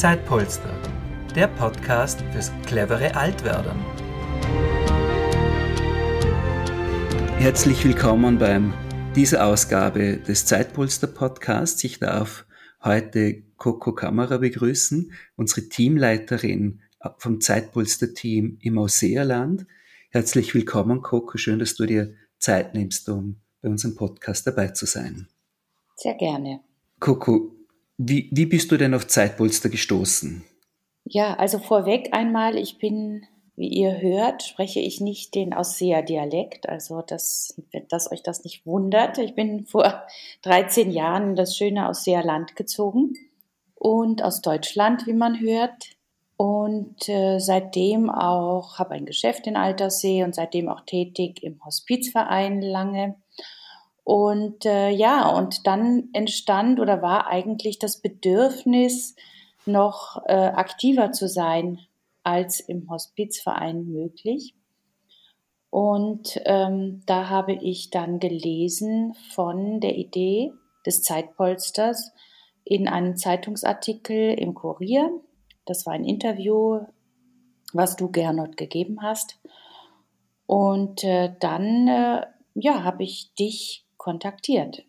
Zeitpolster, 0.00 0.74
der 1.34 1.46
Podcast 1.46 2.22
fürs 2.32 2.50
clevere 2.64 3.14
Altwerden. 3.14 3.78
Herzlich 7.36 7.84
willkommen 7.84 8.38
beim 8.38 8.72
dieser 9.14 9.44
Ausgabe 9.44 10.16
des 10.16 10.46
Zeitpolster 10.46 11.06
Podcasts. 11.06 11.84
Ich 11.84 11.98
darf 11.98 12.46
heute 12.82 13.42
Coco 13.58 13.92
Kamera 13.92 14.38
begrüßen, 14.38 15.12
unsere 15.36 15.68
Teamleiterin 15.68 16.80
vom 17.18 17.42
Zeitpolster 17.42 18.14
Team 18.14 18.56
im 18.62 18.78
Ausseerland. 18.78 19.66
Herzlich 20.08 20.54
willkommen, 20.54 21.02
Coco. 21.02 21.36
Schön, 21.36 21.58
dass 21.58 21.74
du 21.74 21.84
dir 21.84 22.14
Zeit 22.38 22.72
nimmst, 22.72 23.06
um 23.10 23.36
bei 23.60 23.68
unserem 23.68 23.96
Podcast 23.96 24.46
dabei 24.46 24.68
zu 24.68 24.86
sein. 24.86 25.28
Sehr 25.94 26.14
gerne. 26.14 26.60
Coco, 27.00 27.59
wie, 28.02 28.30
wie 28.32 28.46
bist 28.46 28.72
du 28.72 28.78
denn 28.78 28.94
auf 28.94 29.06
Zeitpolster 29.06 29.68
gestoßen? 29.68 30.42
Ja, 31.04 31.34
also 31.34 31.58
vorweg 31.58 32.10
einmal, 32.12 32.56
ich 32.56 32.78
bin, 32.78 33.26
wie 33.56 33.68
ihr 33.68 34.00
hört, 34.00 34.42
spreche 34.42 34.80
ich 34.80 35.02
nicht 35.02 35.34
den 35.34 35.52
Ausseher-Dialekt, 35.52 36.66
also 36.66 37.02
dass, 37.02 37.60
dass 37.90 38.10
euch 38.10 38.22
das 38.22 38.42
nicht 38.42 38.64
wundert. 38.64 39.18
Ich 39.18 39.34
bin 39.34 39.66
vor 39.66 40.02
13 40.42 40.90
Jahren 40.90 41.30
in 41.30 41.36
das 41.36 41.54
schöne 41.54 41.88
Ausseerland 41.88 42.56
gezogen 42.56 43.12
und 43.74 44.22
aus 44.22 44.40
Deutschland, 44.40 45.06
wie 45.06 45.12
man 45.12 45.38
hört. 45.38 45.90
Und 46.38 47.06
äh, 47.06 47.38
seitdem 47.38 48.08
auch, 48.08 48.78
habe 48.78 48.92
ein 48.92 49.04
Geschäft 49.04 49.46
in 49.46 49.56
Alterssee 49.56 50.24
und 50.24 50.34
seitdem 50.34 50.70
auch 50.70 50.80
tätig 50.86 51.42
im 51.42 51.62
Hospizverein 51.62 52.62
lange. 52.62 53.16
Und 54.10 54.66
äh, 54.66 54.90
ja, 54.90 55.28
und 55.28 55.68
dann 55.68 56.08
entstand 56.12 56.80
oder 56.80 57.00
war 57.00 57.28
eigentlich 57.28 57.78
das 57.78 58.00
Bedürfnis, 58.00 59.14
noch 59.66 60.20
äh, 60.26 60.32
aktiver 60.32 61.12
zu 61.12 61.28
sein 61.28 61.78
als 62.24 62.58
im 62.58 62.90
Hospizverein 62.90 63.84
möglich. 63.84 64.56
Und 65.70 66.40
ähm, 66.44 67.02
da 67.06 67.28
habe 67.28 67.52
ich 67.52 67.90
dann 67.90 68.18
gelesen 68.18 69.14
von 69.32 69.78
der 69.78 69.96
Idee 69.96 70.50
des 70.84 71.04
Zeitpolsters 71.04 72.10
in 72.64 72.88
einem 72.88 73.14
Zeitungsartikel 73.14 74.34
im 74.34 74.54
Kurier. 74.54 75.08
Das 75.66 75.86
war 75.86 75.92
ein 75.92 76.04
Interview, 76.04 76.80
was 77.72 77.94
du 77.94 78.10
Gernot 78.10 78.56
gegeben 78.56 79.02
hast. 79.02 79.38
Und 80.46 81.04
äh, 81.04 81.32
dann 81.38 81.86
äh, 81.86 82.26
ja, 82.54 82.82
habe 82.82 83.04
ich 83.04 83.32
dich 83.34 83.86
kontaktiert. 84.00 84.82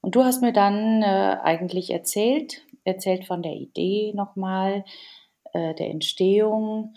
Und 0.00 0.14
du 0.14 0.24
hast 0.24 0.40
mir 0.40 0.52
dann 0.52 1.02
äh, 1.02 1.36
eigentlich 1.42 1.90
erzählt, 1.90 2.62
erzählt 2.84 3.26
von 3.26 3.42
der 3.42 3.52
Idee 3.52 4.12
nochmal, 4.14 4.84
äh, 5.52 5.74
der 5.74 5.90
Entstehung 5.90 6.94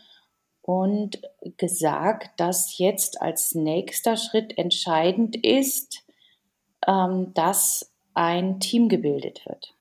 und 0.61 1.21
gesagt, 1.57 2.39
dass 2.39 2.77
jetzt 2.77 3.21
als 3.21 3.53
nächster 3.53 4.15
Schritt 4.15 4.57
entscheidend 4.57 5.35
ist, 5.35 6.05
ähm, 6.87 7.33
dass 7.33 7.91
ein 8.13 8.61
Team 8.61 8.87
gebildet 8.87 9.41
wird. 9.45 9.75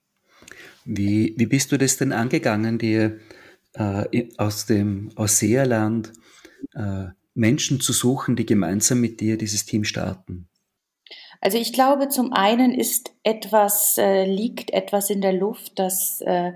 Wie, 0.84 1.34
wie 1.36 1.46
bist 1.46 1.70
du 1.70 1.78
das 1.78 1.98
denn 1.98 2.12
angegangen, 2.12 2.78
dir 2.78 3.20
äh, 3.74 4.28
aus 4.38 4.66
dem 4.66 5.12
Ausseerland 5.14 6.12
äh, 6.74 7.08
Menschen 7.34 7.80
zu 7.80 7.92
suchen, 7.92 8.34
die 8.34 8.46
gemeinsam 8.46 9.00
mit 9.00 9.20
dir 9.20 9.38
dieses 9.38 9.66
Team 9.66 9.84
starten? 9.84 10.47
Also 11.40 11.58
ich 11.58 11.72
glaube, 11.72 12.08
zum 12.08 12.32
einen 12.32 12.74
ist 12.74 13.12
etwas, 13.22 13.96
äh, 13.98 14.24
liegt 14.24 14.72
etwas 14.72 15.10
in 15.10 15.20
der 15.20 15.32
Luft, 15.32 15.78
das 15.78 16.20
äh, 16.22 16.52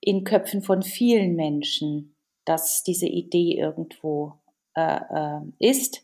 in 0.00 0.24
Köpfen 0.24 0.62
von 0.62 0.82
vielen 0.82 1.34
Menschen, 1.34 2.14
dass 2.44 2.82
diese 2.82 3.06
Idee 3.06 3.58
irgendwo 3.58 4.34
äh, 4.74 5.00
äh 5.10 5.40
ist, 5.58 6.02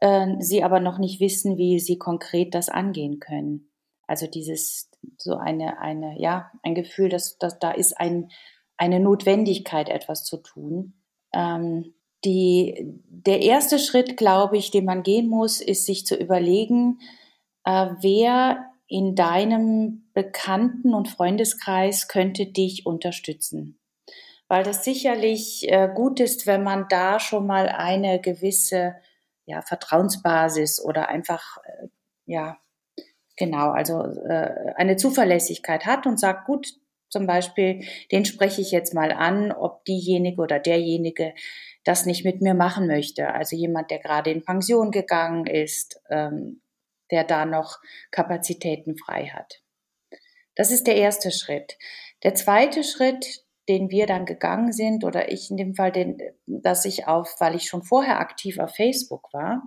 äh, 0.00 0.36
sie 0.38 0.62
aber 0.62 0.80
noch 0.80 0.98
nicht 0.98 1.20
wissen, 1.20 1.58
wie 1.58 1.80
sie 1.80 1.98
konkret 1.98 2.54
das 2.54 2.68
angehen 2.68 3.18
können. 3.18 3.70
Also 4.06 4.26
dieses, 4.26 4.90
so 5.18 5.36
eine, 5.36 5.80
eine, 5.80 6.20
ja, 6.20 6.50
ein 6.62 6.74
Gefühl, 6.74 7.08
dass, 7.08 7.38
dass 7.38 7.58
da 7.58 7.70
ist 7.70 7.98
ein, 7.98 8.30
eine 8.76 9.00
Notwendigkeit, 9.00 9.88
etwas 9.88 10.24
zu 10.24 10.38
tun. 10.38 10.94
Ähm, 11.32 11.94
die, 12.24 12.92
der 13.08 13.40
erste 13.40 13.78
Schritt, 13.78 14.16
glaube 14.16 14.56
ich, 14.56 14.70
den 14.70 14.84
man 14.84 15.02
gehen 15.02 15.28
muss, 15.28 15.60
ist 15.60 15.86
sich 15.86 16.06
zu 16.06 16.16
überlegen, 16.16 16.98
äh, 17.64 17.88
wer 18.00 18.66
in 18.86 19.14
deinem 19.14 20.10
Bekannten- 20.14 20.94
und 20.94 21.08
Freundeskreis 21.08 22.08
könnte 22.08 22.46
dich 22.46 22.86
unterstützen? 22.86 23.78
Weil 24.48 24.64
das 24.64 24.84
sicherlich 24.84 25.70
äh, 25.70 25.88
gut 25.94 26.18
ist, 26.18 26.46
wenn 26.46 26.64
man 26.64 26.86
da 26.88 27.20
schon 27.20 27.46
mal 27.46 27.68
eine 27.68 28.20
gewisse 28.20 28.96
ja, 29.46 29.62
Vertrauensbasis 29.62 30.82
oder 30.84 31.08
einfach, 31.08 31.58
äh, 31.64 31.88
ja, 32.26 32.58
genau, 33.36 33.70
also 33.70 34.02
äh, 34.02 34.74
eine 34.76 34.96
Zuverlässigkeit 34.96 35.86
hat 35.86 36.06
und 36.06 36.18
sagt, 36.18 36.46
gut, 36.46 36.74
zum 37.08 37.26
Beispiel, 37.26 37.84
den 38.12 38.24
spreche 38.24 38.60
ich 38.60 38.70
jetzt 38.70 38.94
mal 38.94 39.12
an, 39.12 39.50
ob 39.50 39.84
diejenige 39.84 40.40
oder 40.40 40.60
derjenige 40.60 41.34
das 41.84 42.06
nicht 42.06 42.24
mit 42.24 42.40
mir 42.40 42.54
machen 42.54 42.86
möchte. 42.86 43.34
Also 43.34 43.56
jemand, 43.56 43.90
der 43.90 43.98
gerade 43.98 44.30
in 44.30 44.44
Pension 44.44 44.90
gegangen 44.90 45.46
ist, 45.46 46.00
ähm, 46.10 46.60
der 47.10 47.24
da 47.24 47.44
noch 47.44 47.78
Kapazitäten 48.10 48.96
frei 48.96 49.26
hat. 49.26 49.62
Das 50.54 50.70
ist 50.70 50.86
der 50.86 50.96
erste 50.96 51.30
Schritt. 51.30 51.78
Der 52.22 52.34
zweite 52.34 52.84
Schritt, 52.84 53.44
den 53.68 53.90
wir 53.90 54.06
dann 54.06 54.26
gegangen 54.26 54.72
sind, 54.72 55.04
oder 55.04 55.32
ich 55.32 55.50
in 55.50 55.56
dem 55.56 55.74
Fall, 55.74 55.92
den, 55.92 56.18
dass 56.46 56.84
ich 56.84 57.06
auf, 57.06 57.36
weil 57.38 57.54
ich 57.54 57.64
schon 57.64 57.82
vorher 57.82 58.20
aktiv 58.20 58.58
auf 58.58 58.74
Facebook 58.74 59.32
war, 59.32 59.62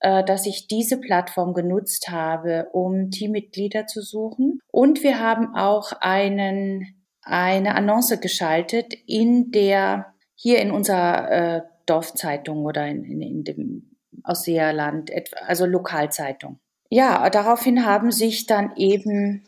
äh, 0.00 0.22
dass 0.22 0.46
ich 0.46 0.68
diese 0.68 1.00
Plattform 1.00 1.54
genutzt 1.54 2.10
habe, 2.10 2.68
um 2.72 3.10
Teammitglieder 3.10 3.86
zu 3.86 4.02
suchen. 4.02 4.60
Und 4.70 5.02
wir 5.02 5.18
haben 5.20 5.54
auch 5.56 5.92
einen, 6.00 7.02
eine 7.22 7.74
Annonce 7.74 8.20
geschaltet 8.20 8.94
in 9.06 9.50
der, 9.50 10.14
hier 10.34 10.60
in 10.60 10.70
unserer 10.70 11.30
äh, 11.30 11.62
Dorfzeitung 11.86 12.64
oder 12.64 12.86
in, 12.86 13.04
in, 13.04 13.20
in 13.20 13.44
dem 13.44 13.96
Ausseerland, 14.22 15.10
also 15.46 15.66
Lokalzeitung 15.66 16.60
ja, 16.90 17.30
daraufhin 17.30 17.86
haben 17.86 18.10
sich 18.10 18.46
dann 18.46 18.76
eben 18.76 19.44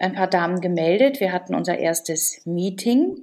ein 0.00 0.14
paar 0.14 0.28
Damen 0.28 0.60
gemeldet. 0.60 1.20
Wir 1.20 1.32
hatten 1.32 1.54
unser 1.54 1.78
erstes 1.78 2.44
Meeting. 2.46 3.18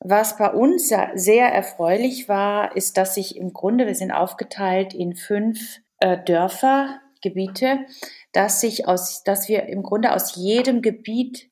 Was 0.00 0.36
bei 0.36 0.50
uns 0.50 0.88
sehr 0.88 1.46
erfreulich 1.46 2.28
war, 2.28 2.76
ist, 2.76 2.96
dass 2.96 3.14
sich 3.14 3.36
im 3.36 3.52
Grunde, 3.52 3.86
wir 3.86 3.94
sind 3.94 4.10
aufgeteilt 4.10 4.92
in 4.94 5.14
fünf 5.14 5.80
äh, 6.00 6.18
Dörfer, 6.24 7.00
Gebiete, 7.22 7.86
dass 8.32 8.60
sich 8.60 8.86
aus, 8.86 9.22
dass 9.22 9.48
wir 9.48 9.64
im 9.66 9.82
Grunde 9.82 10.12
aus 10.12 10.36
jedem 10.36 10.82
Gebiet 10.82 11.50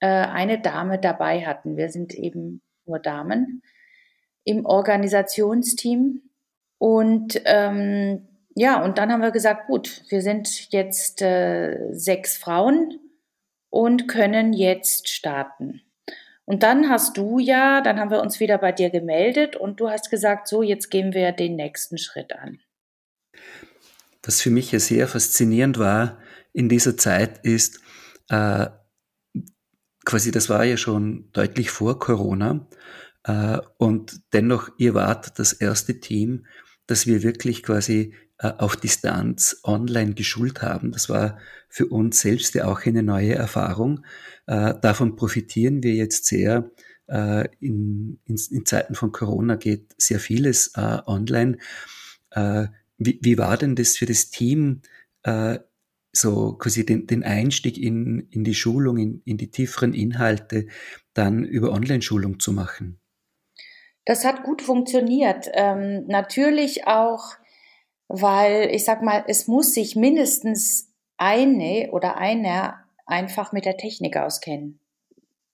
äh, 0.00 0.06
eine 0.06 0.60
Dame 0.60 1.00
dabei 1.00 1.44
hatten. 1.46 1.76
Wir 1.76 1.88
sind 1.88 2.14
eben 2.14 2.62
nur 2.84 3.00
Damen 3.00 3.62
im 4.44 4.66
Organisationsteam 4.66 6.22
und 6.78 7.42
ähm, 7.44 8.29
ja, 8.54 8.82
und 8.82 8.98
dann 8.98 9.12
haben 9.12 9.22
wir 9.22 9.30
gesagt, 9.30 9.66
gut, 9.66 10.02
wir 10.08 10.22
sind 10.22 10.72
jetzt 10.72 11.22
äh, 11.22 11.92
sechs 11.92 12.36
Frauen 12.36 12.98
und 13.70 14.08
können 14.08 14.52
jetzt 14.52 15.08
starten. 15.08 15.82
Und 16.44 16.64
dann 16.64 16.88
hast 16.88 17.16
du 17.16 17.38
ja, 17.38 17.80
dann 17.80 18.00
haben 18.00 18.10
wir 18.10 18.20
uns 18.20 18.40
wieder 18.40 18.58
bei 18.58 18.72
dir 18.72 18.90
gemeldet 18.90 19.54
und 19.54 19.78
du 19.78 19.88
hast 19.88 20.10
gesagt, 20.10 20.48
so, 20.48 20.62
jetzt 20.62 20.90
gehen 20.90 21.14
wir 21.14 21.30
den 21.30 21.54
nächsten 21.54 21.96
Schritt 21.96 22.32
an. 22.32 22.58
Was 24.24 24.42
für 24.42 24.50
mich 24.50 24.72
ja 24.72 24.80
sehr 24.80 25.06
faszinierend 25.06 25.78
war 25.78 26.18
in 26.52 26.68
dieser 26.68 26.96
Zeit 26.96 27.38
ist, 27.44 27.80
äh, 28.28 28.66
quasi 30.04 30.32
das 30.32 30.48
war 30.48 30.64
ja 30.64 30.76
schon 30.76 31.30
deutlich 31.32 31.70
vor 31.70 32.00
Corona 32.00 32.66
äh, 33.22 33.58
und 33.78 34.20
dennoch, 34.32 34.70
ihr 34.76 34.94
wart 34.94 35.38
das 35.38 35.52
erste 35.52 36.00
Team, 36.00 36.46
das 36.86 37.06
wir 37.06 37.22
wirklich 37.22 37.62
quasi 37.62 38.14
auf 38.42 38.76
Distanz 38.76 39.60
online 39.64 40.14
geschult 40.14 40.62
haben. 40.62 40.92
Das 40.92 41.08
war 41.08 41.38
für 41.68 41.86
uns 41.86 42.20
selbst 42.20 42.54
ja 42.54 42.66
auch 42.66 42.84
eine 42.86 43.02
neue 43.02 43.34
Erfahrung. 43.34 44.04
Äh, 44.46 44.74
davon 44.80 45.16
profitieren 45.16 45.82
wir 45.82 45.94
jetzt 45.94 46.26
sehr. 46.26 46.70
Äh, 47.06 47.48
in, 47.60 48.18
in, 48.24 48.40
in 48.50 48.66
Zeiten 48.66 48.94
von 48.94 49.12
Corona 49.12 49.56
geht 49.56 49.94
sehr 49.98 50.20
vieles 50.20 50.72
online. 50.76 51.58
Wie, 52.32 53.18
wie 53.22 53.38
war 53.38 53.56
denn 53.56 53.74
das 53.74 53.96
für 53.96 54.06
das 54.06 54.30
Team, 54.30 54.82
so 56.12 56.52
quasi 56.54 56.86
den, 56.86 57.06
den 57.06 57.24
Einstieg 57.24 57.78
in, 57.78 58.28
in 58.30 58.44
die 58.44 58.54
Schulung, 58.54 58.98
in, 58.98 59.22
in 59.24 59.36
die 59.36 59.50
tieferen 59.50 59.94
Inhalte 59.94 60.66
dann 61.14 61.44
über 61.44 61.72
Online-Schulung 61.72 62.40
zu 62.40 62.52
machen? 62.52 63.00
Das 64.04 64.24
hat 64.24 64.42
gut 64.42 64.62
funktioniert. 64.62 65.48
Ähm, 65.52 66.06
natürlich 66.06 66.86
auch 66.86 67.34
weil 68.10 68.70
ich 68.74 68.84
sag 68.84 69.02
mal, 69.02 69.24
es 69.28 69.46
muss 69.46 69.72
sich 69.72 69.94
mindestens 69.94 70.88
eine 71.16 71.90
oder 71.92 72.16
einer 72.16 72.84
einfach 73.06 73.52
mit 73.52 73.64
der 73.64 73.76
Technik 73.76 74.16
auskennen. 74.16 74.80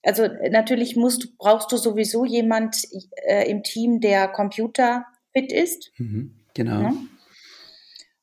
also 0.03 0.29
natürlich 0.51 0.97
musst, 0.97 1.37
brauchst 1.37 1.71
du 1.71 1.77
sowieso 1.77 2.25
jemand 2.25 2.77
äh, 3.27 3.49
im 3.51 3.63
Team, 3.63 4.01
der 4.01 4.29
computerfit 4.29 5.53
ist. 5.53 5.91
Mhm, 5.99 6.35
genau. 6.55 6.81
Ja? 6.81 6.93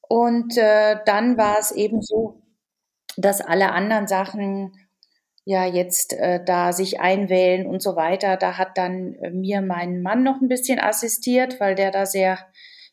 Und 0.08 0.58
äh, 0.58 0.98
dann 1.06 1.38
war 1.38 1.60
es 1.60 1.72
eben 1.72 2.02
so, 2.02 2.42
dass 3.18 3.42
alle 3.42 3.72
anderen 3.72 4.08
Sachen 4.08 4.74
ja 5.46 5.66
jetzt 5.66 6.14
äh, 6.14 6.44
da 6.44 6.72
sich 6.72 7.02
einwählen 7.02 7.68
und 7.68 7.82
so 7.82 7.96
weiter. 7.96 8.38
Da 8.38 8.58
hat 8.58 8.78
dann 8.78 9.16
äh, 9.16 9.30
mir 9.30 9.62
mein 9.62 10.02
Mann 10.02 10.24
noch 10.24 10.42
ein 10.42 10.48
bisschen 10.48 10.80
assistiert, 10.80 11.60
weil 11.60 11.76
der 11.76 11.92
da 11.92 12.06
sehr 12.06 12.40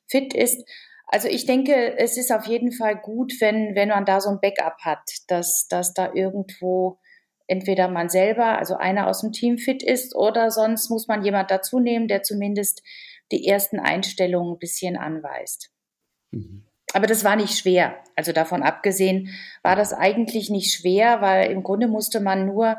fit 0.07 0.35
ist. 0.35 0.69
Also 1.12 1.27
ich 1.27 1.45
denke, 1.45 1.99
es 1.99 2.17
ist 2.17 2.31
auf 2.31 2.47
jeden 2.47 2.71
Fall 2.71 2.97
gut, 2.97 3.35
wenn, 3.41 3.75
wenn 3.75 3.89
man 3.89 4.05
da 4.05 4.21
so 4.21 4.31
ein 4.31 4.41
Backup 4.41 4.79
hat, 4.83 5.03
dass, 5.27 5.67
dass 5.69 5.93
da 5.93 6.12
irgendwo 6.15 7.01
entweder 7.49 7.89
man 7.89 8.09
selber, 8.09 8.59
also 8.59 8.77
einer 8.77 9.09
aus 9.09 9.23
dem 9.23 9.33
Team 9.33 9.59
fit 9.59 9.83
ist 9.83 10.15
oder 10.15 10.53
sonst 10.53 10.89
muss 10.89 11.09
man 11.09 11.25
jemand 11.25 11.51
dazu 11.51 11.81
nehmen, 11.81 12.07
der 12.07 12.23
zumindest 12.23 12.83
die 13.33 13.45
ersten 13.49 13.81
Einstellungen 13.81 14.55
ein 14.55 14.59
bisschen 14.61 14.97
anweist. 14.97 15.73
Mhm. 16.31 16.65
Aber 16.93 17.09
das 17.09 17.25
war 17.25 17.35
nicht 17.35 17.59
schwer. 17.59 17.99
Also 18.15 18.33
davon 18.33 18.63
abgesehen 18.63 19.31
war 19.65 19.75
das 19.75 19.93
eigentlich 19.93 20.49
nicht 20.49 20.73
schwer, 20.73 21.21
weil 21.21 21.51
im 21.51 21.65
Grunde 21.65 21.89
musste 21.89 22.21
man 22.21 22.47
nur 22.47 22.77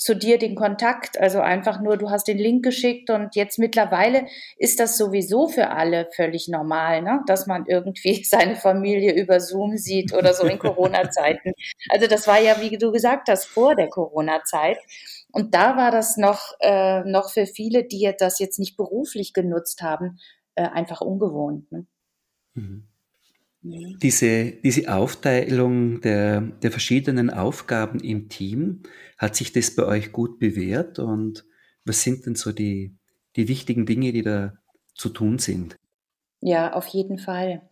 zu 0.00 0.16
dir 0.16 0.38
den 0.38 0.54
Kontakt, 0.54 1.20
also 1.20 1.40
einfach 1.40 1.78
nur, 1.78 1.98
du 1.98 2.08
hast 2.08 2.26
den 2.26 2.38
Link 2.38 2.64
geschickt 2.64 3.10
und 3.10 3.36
jetzt 3.36 3.58
mittlerweile 3.58 4.26
ist 4.56 4.80
das 4.80 4.96
sowieso 4.96 5.46
für 5.46 5.68
alle 5.68 6.08
völlig 6.16 6.48
normal, 6.48 7.02
ne? 7.02 7.20
dass 7.26 7.46
man 7.46 7.66
irgendwie 7.66 8.24
seine 8.24 8.56
Familie 8.56 9.12
über 9.12 9.40
Zoom 9.40 9.76
sieht 9.76 10.14
oder 10.14 10.32
so 10.32 10.46
in 10.46 10.58
Corona-Zeiten. 10.58 11.52
Also 11.90 12.06
das 12.06 12.26
war 12.26 12.40
ja, 12.40 12.62
wie 12.62 12.78
du 12.78 12.92
gesagt 12.92 13.28
hast, 13.28 13.44
vor 13.44 13.76
der 13.76 13.90
Corona-Zeit. 13.90 14.78
Und 15.32 15.54
da 15.54 15.76
war 15.76 15.90
das 15.90 16.16
noch, 16.16 16.54
äh, 16.60 17.00
noch 17.04 17.30
für 17.30 17.44
viele, 17.46 17.84
die 17.84 18.10
das 18.18 18.38
jetzt 18.38 18.58
nicht 18.58 18.78
beruflich 18.78 19.34
genutzt 19.34 19.82
haben, 19.82 20.18
äh, 20.54 20.62
einfach 20.62 21.02
ungewohnt. 21.02 21.70
Ne? 21.70 21.86
Mhm. 22.54 22.89
Diese, 23.62 24.52
diese 24.52 24.92
Aufteilung 24.92 26.00
der, 26.00 26.40
der 26.40 26.70
verschiedenen 26.70 27.28
Aufgaben 27.28 28.00
im 28.00 28.28
Team, 28.30 28.82
hat 29.18 29.36
sich 29.36 29.52
das 29.52 29.74
bei 29.74 29.84
euch 29.84 30.12
gut 30.12 30.38
bewährt 30.38 30.98
und 30.98 31.44
was 31.84 32.02
sind 32.02 32.24
denn 32.24 32.34
so 32.34 32.52
die, 32.52 32.96
die 33.36 33.48
wichtigen 33.48 33.84
Dinge, 33.84 34.12
die 34.12 34.22
da 34.22 34.54
zu 34.94 35.10
tun 35.10 35.38
sind? 35.38 35.76
Ja, 36.40 36.72
auf 36.72 36.86
jeden 36.86 37.18
Fall. 37.18 37.62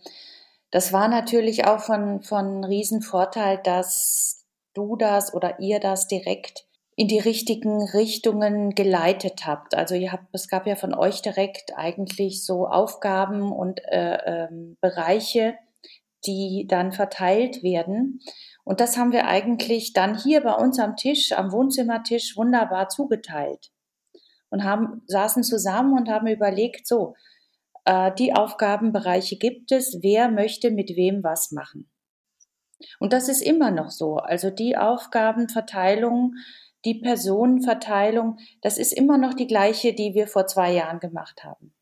Das 0.70 0.92
war 0.92 1.08
natürlich 1.08 1.66
auch 1.66 1.80
von, 1.80 2.22
von 2.22 2.64
Riesenvorteil, 2.64 3.60
dass 3.64 4.44
du 4.74 4.96
das 4.96 5.32
oder 5.32 5.58
ihr 5.60 5.80
das 5.80 6.06
direkt 6.06 6.66
in 6.96 7.08
die 7.08 7.20
richtigen 7.20 7.82
Richtungen 7.82 8.74
geleitet 8.74 9.46
habt. 9.46 9.74
Also 9.74 9.94
ihr 9.94 10.12
habt, 10.12 10.26
es 10.32 10.48
gab 10.48 10.66
ja 10.66 10.76
von 10.76 10.94
euch 10.94 11.22
direkt 11.22 11.76
eigentlich 11.76 12.44
so 12.44 12.66
Aufgaben 12.66 13.52
und 13.52 13.80
äh, 13.84 14.18
ähm, 14.26 14.76
Bereiche, 14.80 15.54
die 16.26 16.66
dann 16.68 16.92
verteilt 16.92 17.62
werden. 17.62 18.20
Und 18.64 18.80
das 18.80 18.96
haben 18.96 19.12
wir 19.12 19.26
eigentlich 19.26 19.92
dann 19.92 20.18
hier 20.18 20.42
bei 20.42 20.52
uns 20.54 20.78
am 20.78 20.96
Tisch, 20.96 21.32
am 21.32 21.52
Wohnzimmertisch 21.52 22.36
wunderbar 22.36 22.88
zugeteilt 22.88 23.70
und 24.50 24.64
haben, 24.64 25.02
saßen 25.06 25.42
zusammen 25.42 25.96
und 25.96 26.08
haben 26.08 26.26
überlegt, 26.26 26.86
so, 26.86 27.14
äh, 27.84 28.12
die 28.18 28.34
Aufgabenbereiche 28.34 29.36
gibt 29.36 29.72
es, 29.72 29.98
wer 30.02 30.30
möchte 30.30 30.70
mit 30.70 30.90
wem 30.96 31.22
was 31.22 31.52
machen. 31.52 31.88
Und 32.98 33.12
das 33.12 33.28
ist 33.28 33.42
immer 33.42 33.70
noch 33.70 33.90
so. 33.90 34.16
Also 34.16 34.50
die 34.50 34.76
Aufgabenverteilung, 34.76 36.34
die 36.84 37.00
Personenverteilung, 37.00 38.38
das 38.62 38.78
ist 38.78 38.92
immer 38.92 39.18
noch 39.18 39.34
die 39.34 39.46
gleiche, 39.46 39.94
die 39.94 40.14
wir 40.14 40.28
vor 40.28 40.46
zwei 40.46 40.72
Jahren 40.72 41.00
gemacht 41.00 41.42
haben. 41.42 41.74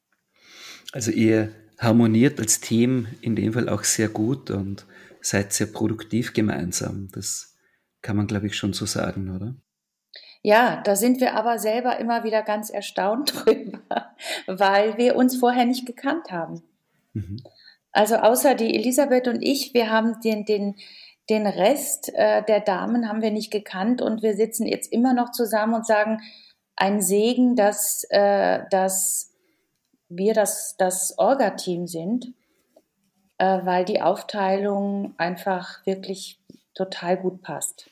Also 0.93 1.11
ihr 1.11 1.53
harmoniert 1.79 2.41
als 2.41 2.61
Team 2.61 3.07
in 3.21 3.37
dem 3.37 3.53
Fall 3.53 3.69
auch 3.69 3.85
sehr 3.85 4.09
gut 4.09 4.51
und 4.51 4.87
seid 5.21 5.53
sehr 5.53 5.67
produktiv 5.67 6.33
gemeinsam. 6.33 7.09
Das 7.13 7.57
kann 8.03 8.17
man, 8.17 8.27
glaube 8.27 8.47
ich, 8.47 8.57
schon 8.57 8.73
so 8.73 8.87
sagen, 8.87 9.35
oder? 9.35 9.55
Ja, 10.43 10.81
da 10.83 10.95
sind 10.95 11.21
wir 11.21 11.35
aber 11.35 11.59
selber 11.59 11.99
immer 11.99 12.23
wieder 12.23 12.43
ganz 12.43 12.71
erstaunt 12.71 13.35
drüber, 13.47 14.15
weil 14.47 14.97
wir 14.97 15.17
uns 15.17 15.37
vorher 15.37 15.65
nicht 15.65 15.87
gekannt 15.87 16.31
haben. 16.31 16.63
Mhm. 17.15 17.43
Also 17.93 18.17
außer 18.17 18.55
die 18.55 18.75
Elisabeth 18.75 19.27
und 19.27 19.43
ich, 19.43 19.75
wir 19.75 19.91
haben 19.91 20.21
den, 20.21 20.45
den, 20.45 20.77
den 21.31 21.47
Rest 21.47 22.13
äh, 22.15 22.45
der 22.45 22.61
Damen 22.61 23.09
haben 23.09 23.23
wir 23.23 23.31
nicht 23.31 23.51
gekannt 23.51 24.03
und 24.03 24.23
wir 24.23 24.37
sitzen 24.37 24.67
jetzt 24.67 24.93
immer 24.93 25.15
noch 25.15 25.33
zusammen 25.33 25.75
und 25.75 25.87
sagen, 25.87 26.21
ein 26.77 27.01
Segen, 27.01 27.57
dass, 27.57 28.05
äh, 28.11 28.61
dass 28.71 29.26
wir 30.09 30.35
das, 30.35 30.77
das 30.77 31.19
Orga-Team 31.19 31.87
sind, 31.87 32.33
äh, 33.39 33.61
weil 33.65 33.85
die 33.85 34.01
Aufteilung 34.01 35.15
einfach 35.19 35.85
wirklich 35.87 36.41
total 36.75 37.17
gut 37.17 37.43
passt. 37.43 37.91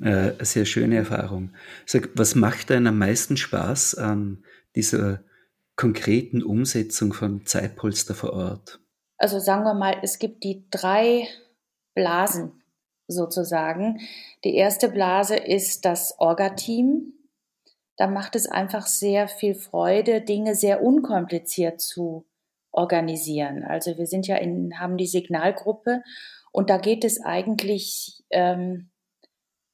Äh, 0.00 0.32
sehr 0.44 0.66
schöne 0.66 0.96
Erfahrung. 0.96 1.52
Sag, 1.86 2.10
was 2.14 2.34
macht 2.34 2.70
denn 2.70 2.86
am 2.86 2.98
meisten 2.98 3.36
Spaß 3.36 3.94
an 3.96 4.44
dieser 4.74 5.20
konkreten 5.74 6.42
Umsetzung 6.42 7.12
von 7.12 7.46
Zeitpolster 7.46 8.14
vor 8.14 8.32
Ort? 8.32 8.80
Also 9.18 9.38
sagen 9.38 9.64
wir 9.64 9.74
mal, 9.74 9.96
es 10.02 10.18
gibt 10.18 10.44
die 10.44 10.66
drei 10.70 11.26
Blasen 11.94 12.62
sozusagen. 13.08 14.00
Die 14.44 14.54
erste 14.54 14.88
Blase 14.88 15.36
ist 15.36 15.84
das 15.84 16.18
Orga-Team 16.18 17.14
da 17.96 18.06
macht 18.06 18.36
es 18.36 18.46
einfach 18.46 18.86
sehr 18.86 19.28
viel 19.28 19.54
Freude, 19.54 20.20
Dinge 20.20 20.54
sehr 20.54 20.82
unkompliziert 20.82 21.80
zu 21.80 22.26
organisieren. 22.70 23.64
Also 23.64 23.96
wir 23.96 24.06
sind 24.06 24.26
ja 24.26 24.36
in, 24.36 24.78
haben 24.78 24.96
die 24.98 25.06
Signalgruppe 25.06 26.02
und 26.52 26.68
da 26.68 26.76
geht 26.76 27.04
es 27.04 27.22
eigentlich 27.22 28.22
ähm, 28.30 28.90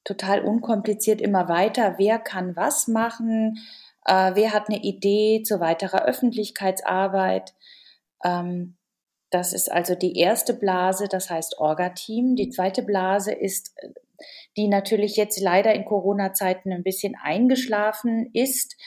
total 0.03 0.41
unkompliziert 0.43 1.21
immer 1.21 1.49
weiter. 1.49 1.95
Wer 1.97 2.19
kann 2.19 2.55
was 2.55 2.87
machen? 2.87 3.59
Äh, 4.05 4.31
wer 4.35 4.53
hat 4.53 4.69
eine 4.69 4.81
Idee 4.81 5.43
zu 5.43 5.59
weiterer 5.59 6.05
Öffentlichkeitsarbeit? 6.05 7.53
Ähm, 8.23 8.77
das 9.33 9.53
ist 9.53 9.71
also 9.71 9.95
die 9.95 10.17
erste 10.17 10.53
Blase, 10.53 11.07
das 11.07 11.29
heißt 11.29 11.57
Orga-Team. 11.57 12.35
Die 12.35 12.49
zweite 12.49 12.83
Blase 12.83 13.31
ist 13.31 13.73
die 14.55 14.67
natürlich 14.67 15.15
jetzt 15.15 15.39
leider 15.39 15.73
in 15.73 15.85
Corona-Zeiten 15.85 16.71
ein 16.71 16.83
bisschen 16.83 17.15
eingeschlafen 17.21 18.29
ist, 18.33 18.77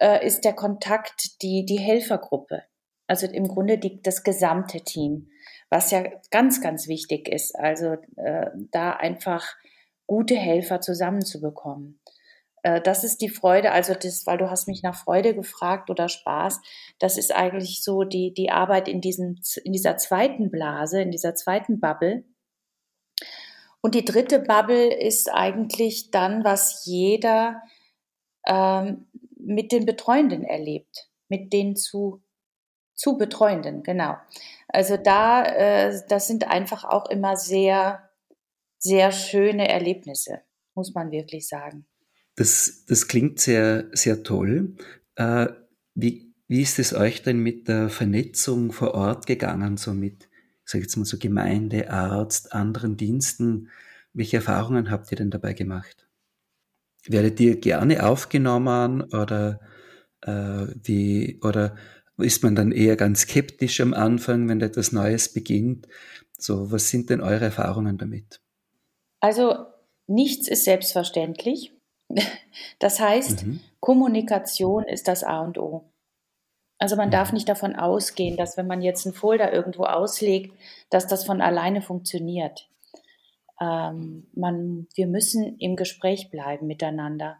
äh, 0.00 0.26
ist 0.26 0.44
der 0.44 0.54
Kontakt 0.54 1.42
die, 1.42 1.64
die 1.66 1.78
Helfergruppe. 1.78 2.62
Also 3.06 3.26
im 3.26 3.48
Grunde 3.48 3.78
die, 3.78 4.00
das 4.00 4.22
gesamte 4.22 4.80
Team, 4.80 5.28
was 5.68 5.90
ja 5.90 6.04
ganz, 6.30 6.62
ganz 6.62 6.88
wichtig 6.88 7.28
ist. 7.28 7.54
Also 7.58 7.96
äh, 8.16 8.46
da 8.70 8.92
einfach 8.92 9.56
gute 10.06 10.36
Helfer 10.36 10.80
zusammenzubekommen. 10.80 12.00
Äh, 12.62 12.80
das 12.80 13.04
ist 13.04 13.20
die 13.20 13.28
Freude, 13.28 13.72
also 13.72 13.94
das, 13.94 14.26
weil 14.26 14.38
du 14.38 14.50
hast 14.50 14.68
mich 14.68 14.82
nach 14.82 14.96
Freude 14.96 15.34
gefragt 15.34 15.90
oder 15.90 16.08
Spaß. 16.08 16.60
Das 16.98 17.18
ist 17.18 17.34
eigentlich 17.34 17.82
so 17.82 18.04
die, 18.04 18.34
die 18.34 18.50
Arbeit 18.50 18.88
in 18.88 19.00
diesem, 19.00 19.40
in 19.64 19.72
dieser 19.72 19.96
zweiten 19.96 20.50
Blase, 20.50 21.02
in 21.02 21.10
dieser 21.10 21.34
zweiten 21.34 21.80
Bubble 21.80 22.24
und 23.82 23.96
die 23.96 24.04
dritte 24.04 24.38
Bubble 24.38 24.94
ist 24.94 25.28
eigentlich 25.30 26.12
dann, 26.12 26.44
was 26.44 26.86
jeder 26.86 27.62
ähm, 28.46 29.08
mit 29.36 29.72
den 29.72 29.84
Betreuenden 29.86 30.44
erlebt, 30.44 31.10
mit 31.28 31.52
den 31.52 31.74
zu, 31.74 32.22
zu 32.94 33.18
Betreuenden, 33.18 33.82
genau. 33.82 34.16
Also 34.68 34.96
da, 34.96 35.44
äh, 35.44 36.00
das 36.08 36.28
sind 36.28 36.48
einfach 36.48 36.84
auch 36.84 37.06
immer 37.10 37.36
sehr, 37.36 38.08
sehr 38.78 39.10
schöne 39.10 39.68
Erlebnisse, 39.68 40.42
muss 40.74 40.94
man 40.94 41.10
wirklich 41.10 41.48
sagen. 41.48 41.84
Das, 42.36 42.84
das 42.86 43.08
klingt 43.08 43.40
sehr, 43.40 43.88
sehr 43.92 44.22
toll. 44.22 44.76
Äh, 45.16 45.48
wie, 45.94 46.32
wie 46.48 46.62
ist 46.62 46.78
es 46.78 46.94
euch 46.94 47.22
denn 47.22 47.38
mit 47.38 47.68
der 47.68 47.88
Vernetzung 47.88 48.72
vor 48.72 48.94
Ort 48.94 49.26
gegangen, 49.26 49.76
so 49.76 49.92
mit 49.92 50.28
sage 50.72 50.84
jetzt 50.84 50.96
mal 50.96 51.04
so 51.04 51.18
Gemeinde, 51.18 51.90
Arzt, 51.90 52.52
anderen 52.52 52.96
Diensten. 52.96 53.68
Welche 54.12 54.38
Erfahrungen 54.38 54.90
habt 54.90 55.10
ihr 55.12 55.16
denn 55.16 55.30
dabei 55.30 55.52
gemacht? 55.52 56.06
Werdet 57.06 57.38
ihr 57.40 57.60
gerne 57.60 58.04
aufgenommen 58.06 59.02
oder 59.02 59.60
äh, 60.22 60.66
wie 60.82 61.40
oder 61.42 61.76
ist 62.18 62.42
man 62.42 62.54
dann 62.54 62.72
eher 62.72 62.96
ganz 62.96 63.22
skeptisch 63.22 63.80
am 63.80 63.94
Anfang, 63.94 64.48
wenn 64.48 64.60
etwas 64.60 64.92
Neues 64.92 65.32
beginnt? 65.32 65.88
So, 66.38 66.70
was 66.70 66.88
sind 66.88 67.10
denn 67.10 67.20
eure 67.20 67.46
Erfahrungen 67.46 67.98
damit? 67.98 68.40
Also 69.20 69.66
nichts 70.06 70.48
ist 70.48 70.64
selbstverständlich. 70.64 71.71
Das 72.78 73.00
heißt, 73.00 73.46
mhm. 73.46 73.60
Kommunikation 73.80 74.84
ist 74.84 75.08
das 75.08 75.24
A 75.24 75.40
und 75.40 75.58
O. 75.58 75.84
Also 76.78 76.96
man 76.96 77.10
darf 77.10 77.32
nicht 77.32 77.48
davon 77.48 77.76
ausgehen, 77.76 78.36
dass 78.36 78.56
wenn 78.56 78.66
man 78.66 78.82
jetzt 78.82 79.06
einen 79.06 79.14
Folder 79.14 79.52
irgendwo 79.52 79.84
auslegt, 79.84 80.52
dass 80.90 81.06
das 81.06 81.24
von 81.24 81.40
alleine 81.40 81.80
funktioniert. 81.80 82.68
Ähm, 83.60 84.26
man, 84.34 84.88
wir 84.94 85.06
müssen 85.06 85.58
im 85.58 85.76
Gespräch 85.76 86.30
bleiben 86.30 86.66
miteinander. 86.66 87.38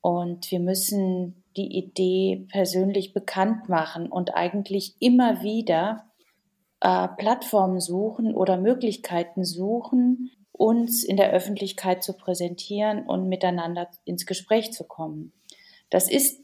Und 0.00 0.50
wir 0.50 0.60
müssen 0.60 1.42
die 1.56 1.76
Idee 1.76 2.46
persönlich 2.50 3.14
bekannt 3.14 3.68
machen 3.68 4.12
und 4.12 4.34
eigentlich 4.34 4.94
immer 5.00 5.42
wieder 5.42 6.04
äh, 6.80 7.08
Plattformen 7.08 7.80
suchen 7.80 8.34
oder 8.34 8.58
Möglichkeiten 8.58 9.44
suchen, 9.44 10.30
uns 10.56 11.02
in 11.02 11.16
der 11.16 11.32
Öffentlichkeit 11.32 12.04
zu 12.04 12.12
präsentieren 12.12 13.04
und 13.04 13.28
miteinander 13.28 13.88
ins 14.04 14.24
Gespräch 14.24 14.72
zu 14.72 14.84
kommen. 14.84 15.32
Das 15.90 16.08
ist 16.08 16.40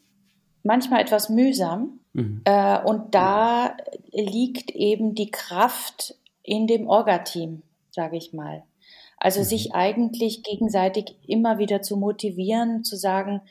manchmal 0.64 1.00
etwas 1.00 1.28
mühsam 1.28 2.00
mhm. 2.12 2.42
äh, 2.44 2.82
und 2.82 3.14
da 3.14 3.76
liegt 4.10 4.72
eben 4.72 5.14
die 5.14 5.30
Kraft 5.30 6.16
in 6.42 6.66
dem 6.66 6.88
Orga-Team, 6.88 7.62
sage 7.92 8.16
ich 8.16 8.32
mal. 8.32 8.64
Also 9.16 9.40
mhm. 9.40 9.44
sich 9.44 9.74
eigentlich 9.74 10.42
gegenseitig 10.42 11.16
immer 11.26 11.58
wieder 11.58 11.80
zu 11.80 11.96
motivieren, 11.96 12.82
zu 12.82 12.96
sagen, 12.96 13.42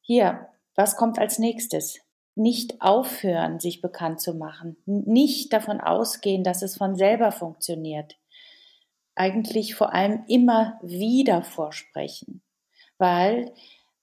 hier, 0.00 0.46
was 0.76 0.96
kommt 0.96 1.18
als 1.18 1.40
nächstes? 1.40 1.98
Nicht 2.36 2.80
aufhören, 2.80 3.58
sich 3.58 3.80
bekannt 3.80 4.20
zu 4.20 4.34
machen. 4.34 4.76
Nicht 4.86 5.52
davon 5.52 5.80
ausgehen, 5.80 6.44
dass 6.44 6.62
es 6.62 6.76
von 6.76 6.94
selber 6.94 7.32
funktioniert. 7.32 8.16
Eigentlich 9.14 9.74
vor 9.74 9.92
allem 9.92 10.24
immer 10.26 10.78
wieder 10.82 11.42
vorsprechen. 11.42 12.42
Weil 12.98 13.54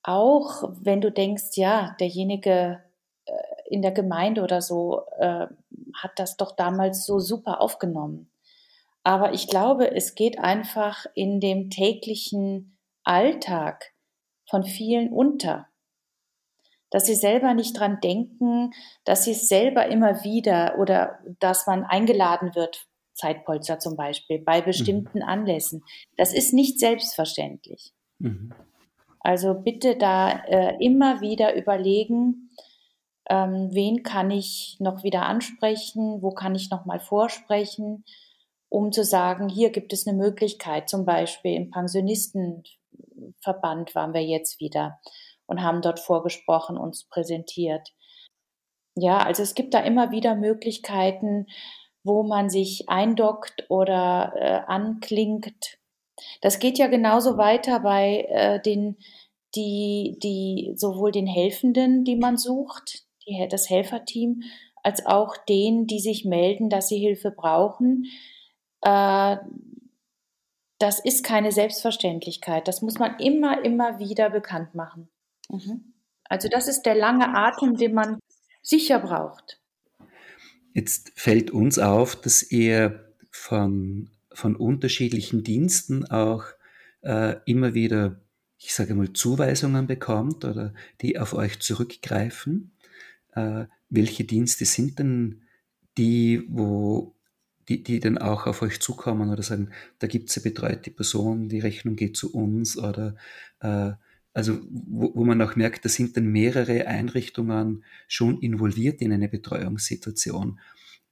auch 0.04 0.64
wenn 0.82 1.02
du 1.02 1.12
denkst, 1.12 1.56
ja, 1.56 1.96
derjenige 2.00 2.84
äh, 3.26 3.34
in 3.70 3.82
der 3.82 3.92
Gemeinde 3.92 4.42
oder 4.42 4.62
so 4.62 5.04
äh, 5.18 5.48
hat 5.96 6.12
das 6.18 6.38
doch 6.38 6.56
damals 6.56 7.06
so 7.06 7.20
super 7.20 7.62
aufgenommen. 7.62 8.32
Aber 9.04 9.34
ich 9.34 9.48
glaube, 9.48 9.96
es 9.96 10.16
geht 10.16 10.40
einfach 10.40 11.06
in 11.16 11.40
dem 11.40 11.70
täglichen 11.70 12.78
Alltag 13.04 13.94
von 14.46 14.64
vielen 14.64 15.12
unter 15.12 15.68
dass 16.92 17.06
sie 17.06 17.16
selber 17.16 17.54
nicht 17.56 17.80
dran 17.80 18.00
denken, 18.02 18.74
dass 19.06 19.24
sie 19.24 19.32
es 19.32 19.48
selber 19.48 19.88
immer 19.88 20.24
wieder 20.24 20.78
oder 20.78 21.20
dass 21.40 21.66
man 21.66 21.84
eingeladen 21.84 22.54
wird, 22.54 22.88
Zeitpolster 23.22 23.80
zum 23.80 23.96
Beispiel, 23.96 24.40
bei 24.40 24.62
bestimmten 24.62 25.20
mhm. 25.20 25.26
Anlässen. 25.26 25.84
Das 26.18 26.34
ist 26.34 26.54
nicht 26.54 26.80
selbstverständlich. 26.80 27.94
Mhm. 28.20 28.54
Also 29.20 29.54
bitte 29.54 29.96
da 29.96 30.44
äh, 30.46 30.84
immer 30.84 31.22
wieder 31.22 31.56
überlegen, 31.56 32.50
ähm, 33.30 33.70
wen 33.72 34.04
kann 34.04 34.32
ich 34.32 34.78
noch 34.80 35.04
wieder 35.04 35.24
ansprechen, 35.24 36.24
wo 36.24 36.32
kann 36.32 36.56
ich 36.56 36.72
noch 36.72 36.86
mal 36.86 37.00
vorsprechen, 37.00 38.04
um 38.68 38.92
zu 38.92 39.04
sagen, 39.04 39.48
hier 39.48 39.70
gibt 39.70 39.94
es 39.94 40.08
eine 40.08 40.18
Möglichkeit, 40.18 40.90
zum 40.90 41.06
Beispiel 41.06 41.56
im 41.56 41.70
Pensionistenverband 41.70 43.94
waren 43.94 44.14
wir 44.14 44.24
jetzt 44.24 44.60
wieder 44.60 45.00
und 45.46 45.62
haben 45.62 45.82
dort 45.82 46.00
vorgesprochen, 46.00 46.78
uns 46.78 47.04
präsentiert. 47.04 47.94
Ja, 48.96 49.20
also 49.20 49.44
es 49.44 49.56
gibt 49.56 49.74
da 49.74 49.80
immer 49.80 50.12
wieder 50.12 50.36
Möglichkeiten, 50.36 51.48
wo 52.04 52.24
man 52.24 52.50
sich 52.50 52.90
eindockt 52.90 53.66
oder 53.70 54.34
äh, 54.36 54.62
anklingt. 54.72 55.78
Das 56.42 56.60
geht 56.60 56.78
ja 56.78 56.88
genauso 56.88 57.38
weiter 57.38 57.80
bei 57.80 58.28
äh, 58.30 58.62
den, 58.62 58.98
die, 59.56 60.18
die, 60.22 60.74
sowohl 60.76 61.12
den 61.12 61.28
Helfenden, 61.28 62.04
die 62.04 62.16
man 62.16 62.38
sucht, 62.38 63.06
die, 63.26 63.48
das 63.50 63.70
Helferteam, 63.70 64.42
als 64.84 65.06
auch 65.06 65.38
denen, 65.38 65.88
die 65.88 66.00
sich 66.00 66.26
melden, 66.26 66.70
dass 66.70 66.88
sie 66.88 66.98
Hilfe 66.98 67.32
brauchen. 67.32 68.06
Äh, 68.82 69.38
das 70.80 71.00
ist 71.00 71.24
keine 71.24 71.52
Selbstverständlichkeit. 71.52 72.68
Das 72.68 72.82
muss 72.82 72.98
man 72.98 73.20
immer, 73.20 73.64
immer 73.64 74.00
wieder 74.00 74.32
bekannt 74.32 74.74
machen. 74.74 75.10
Mhm. 75.50 75.94
Also 76.24 76.50
das 76.50 76.68
ist 76.68 76.84
der 76.84 76.96
lange 76.96 77.36
Atem, 77.36 77.76
den 77.76 77.94
man 77.94 78.20
sicher 78.64 79.00
braucht. 79.00 79.61
Jetzt 80.74 81.12
fällt 81.16 81.52
uns 81.52 81.80
auf, 81.80 82.16
dass 82.16 82.50
ihr 82.50 83.14
von, 83.30 84.10
von 84.32 84.56
unterschiedlichen 84.56 85.44
Diensten 85.44 86.06
auch 86.06 86.46
äh, 87.02 87.36
immer 87.46 87.74
wieder, 87.74 88.22
ich 88.58 88.74
sage 88.74 88.96
mal, 88.96 89.12
Zuweisungen 89.14 89.88
bekommt 89.88 90.46
oder 90.46 90.74
die 91.02 91.20
auf 91.20 91.34
euch 91.34 91.60
zurückgreifen. 91.60 92.72
Äh, 93.34 93.66
welche 93.90 94.24
Dienste 94.24 94.66
sind 94.66 95.00
denn 95.00 95.42
die, 95.98 96.46
wo 96.48 97.16
die, 97.68 97.84
die 97.84 98.00
dann 98.00 98.18
auch 98.18 98.48
auf 98.48 98.62
euch 98.62 98.80
zukommen 98.80 99.30
oder 99.30 99.44
sagen, 99.44 99.70
da 100.00 100.08
gibt 100.08 100.30
es 100.30 100.38
eine 100.38 100.44
betreute 100.44 100.92
Person, 100.92 101.50
die 101.50 101.60
Rechnung 101.60 101.96
geht 101.96 102.18
zu 102.18 102.34
uns 102.34 102.78
oder 102.78 103.16
äh, 103.60 103.92
also 104.34 104.60
wo, 104.70 105.14
wo 105.16 105.24
man 105.26 105.42
auch 105.42 105.56
merkt, 105.56 105.84
da 105.86 105.90
sind 105.90 106.16
dann 106.16 106.26
mehrere 106.26 106.88
Einrichtungen 106.88 107.84
schon 108.08 108.40
involviert 108.40 109.02
in 109.02 109.12
eine 109.12 109.28
Betreuungssituation. 109.28 110.60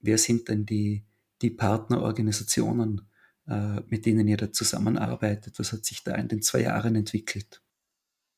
Wer 0.00 0.18
sind 0.18 0.48
denn 0.48 0.64
die, 0.64 1.04
die 1.42 1.50
Partnerorganisationen, 1.50 3.02
äh, 3.46 3.80
mit 3.88 4.06
denen 4.06 4.26
ihr 4.26 4.38
da 4.38 4.52
zusammenarbeitet? 4.52 5.58
Was 5.58 5.72
hat 5.72 5.84
sich 5.84 6.02
da 6.02 6.14
in 6.14 6.28
den 6.28 6.42
zwei 6.42 6.62
Jahren 6.62 6.96
entwickelt? 6.96 7.60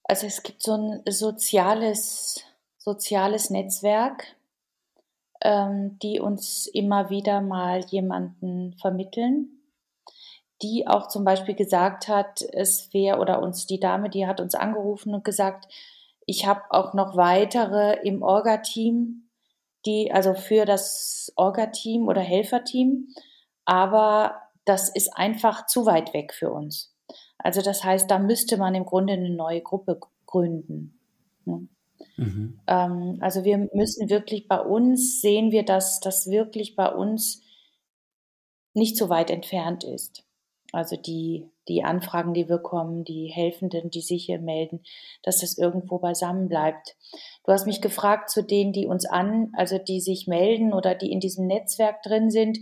Also 0.05 0.27
es 0.27 0.43
gibt 0.43 0.63
so 0.63 0.73
ein 0.73 1.03
soziales, 1.13 2.45
soziales 2.79 3.51
Netzwerk, 3.51 4.25
ähm, 5.43 5.99
die 6.01 6.19
uns 6.19 6.67
immer 6.67 7.09
wieder 7.09 7.41
mal 7.41 7.85
jemanden 7.87 8.75
vermitteln, 8.81 9.62
die 10.63 10.87
auch 10.87 11.09
zum 11.09 11.25
Beispiel 11.25 11.55
gesagt 11.55 12.09
hat, 12.09 12.43
es 12.53 12.93
wäre, 12.93 13.19
oder 13.19 13.43
uns 13.43 13.67
die 13.67 13.81
Dame, 13.81 14.11
die 14.11 14.27
hat 14.27 14.41
uns 14.41 14.55
angerufen 14.55 15.15
und 15.15 15.25
gesagt, 15.25 15.67
ich 16.27 16.47
habe 16.47 16.63
auch 16.71 16.95
noch 16.95 17.17
weitere 17.17 17.99
im 18.07 18.23
Orga-Team, 18.23 19.29
die, 19.87 20.13
also 20.13 20.35
für 20.35 20.65
das 20.65 21.33
Orga-Team 21.37 22.09
oder 22.09 22.21
Helferteam, 22.21 23.09
aber 23.65 24.43
das 24.65 24.89
ist 24.89 25.17
einfach 25.17 25.67
zu 25.67 25.87
weit 25.87 26.15
weg 26.15 26.33
für 26.33 26.53
uns. 26.53 26.95
Also 27.39 27.61
das 27.63 27.83
heißt, 27.83 28.11
da 28.11 28.19
müsste 28.19 28.57
man 28.57 28.75
im 28.75 28.85
Grunde 28.85 29.15
eine 29.15 29.31
neue 29.31 29.61
Gruppe 29.61 29.99
gründen. 30.27 30.99
Ne? 31.45 31.67
Mhm. 32.17 32.61
Ähm, 32.69 33.19
also 33.21 33.45
wir 33.45 33.69
müssen 33.73 34.09
wirklich 34.09 34.47
bei 34.47 34.61
uns 34.61 35.21
sehen 35.21 35.51
wir, 35.51 35.65
dass 35.65 35.99
das 36.01 36.31
wirklich 36.31 36.77
bei 36.77 36.89
uns 36.89 37.43
nicht 38.75 38.97
so 38.97 39.09
weit 39.09 39.31
entfernt 39.31 39.85
ist. 39.85 40.25
Also 40.73 40.97
die, 40.97 41.47
die 41.69 41.85
Anfragen, 41.85 42.33
die 42.33 42.49
wir 42.49 42.57
bekommen, 42.57 43.05
die 43.05 43.27
Helfenden, 43.27 43.91
die 43.91 44.01
sich 44.01 44.25
hier 44.25 44.41
melden, 44.41 44.83
dass 45.23 45.41
das 45.41 45.59
irgendwo 45.59 45.99
beisammen 45.99 46.49
bleibt. 46.49 46.97
Du 47.45 47.53
hast 47.53 47.67
mich 47.67 47.83
gefragt 47.83 48.31
zu 48.31 48.43
denen, 48.43 48.73
die 48.73 48.87
uns 48.87 49.05
an, 49.05 49.53
also 49.55 49.79
die 49.79 50.01
sich 50.01 50.27
melden 50.27 50.73
oder 50.73 50.95
die 50.95 51.13
in 51.13 51.21
diesem 51.21 51.47
Netzwerk 51.47 52.03
drin 52.03 52.31
sind. 52.31 52.59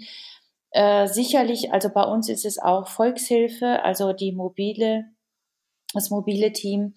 Äh, 0.73 1.07
sicherlich, 1.07 1.73
also 1.73 1.89
bei 1.89 2.03
uns 2.03 2.29
ist 2.29 2.45
es 2.45 2.59
auch 2.59 2.89
Volkshilfe, 2.89 3.83
also 3.83 4.13
die 4.13 4.33
mobile, 4.33 5.05
das 5.95 6.11
mobile 6.11 6.53
Team. 6.53 6.95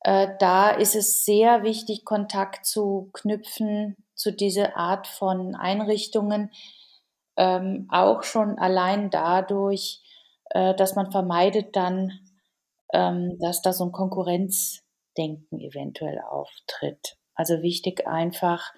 Äh, 0.00 0.28
da 0.38 0.70
ist 0.70 0.94
es 0.94 1.24
sehr 1.24 1.62
wichtig, 1.62 2.04
Kontakt 2.04 2.66
zu 2.66 3.08
knüpfen 3.12 3.96
zu 4.14 4.32
dieser 4.32 4.76
Art 4.76 5.06
von 5.06 5.54
Einrichtungen. 5.54 6.50
Ähm, 7.36 7.88
auch 7.90 8.22
schon 8.22 8.58
allein 8.58 9.10
dadurch, 9.10 10.03
äh, 10.54 10.74
dass 10.74 10.94
man 10.94 11.12
vermeidet 11.12 11.76
dann, 11.76 12.12
ähm, 12.92 13.36
dass 13.40 13.60
da 13.60 13.72
so 13.72 13.84
ein 13.84 13.92
Konkurrenzdenken 13.92 15.60
eventuell 15.60 16.20
auftritt. 16.20 17.16
Also 17.34 17.60
wichtig 17.62 18.06
einfach 18.06 18.72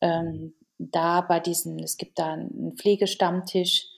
ähm, 0.00 0.54
da 0.78 1.20
bei 1.20 1.40
diesen, 1.40 1.78
es 1.80 1.96
gibt 1.96 2.18
da 2.18 2.32
einen 2.32 2.76
Pflegestammtisch, 2.76 3.88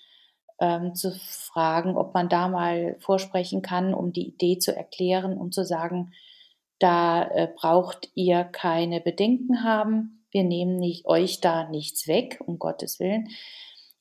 ähm, 0.61 0.95
zu 0.95 1.13
fragen, 1.13 1.97
ob 1.97 2.15
man 2.15 2.29
da 2.29 2.49
mal 2.49 2.97
vorsprechen 2.99 3.63
kann, 3.63 3.95
um 3.95 4.13
die 4.13 4.27
Idee 4.27 4.59
zu 4.59 4.75
erklären, 4.75 5.37
um 5.37 5.53
zu 5.53 5.65
sagen, 5.65 6.13
da 6.81 7.23
äh, 7.29 7.49
braucht 7.55 8.11
ihr 8.15 8.43
keine 8.43 9.01
Bedenken 9.01 9.63
haben. 9.63 10.25
Wir 10.31 10.43
nehmen 10.43 10.77
nicht, 10.77 11.07
euch 11.07 11.41
da 11.41 11.69
nichts 11.69 12.09
weg, 12.09 12.41
um 12.45 12.59
Gottes 12.59 12.99
Willen 12.99 13.29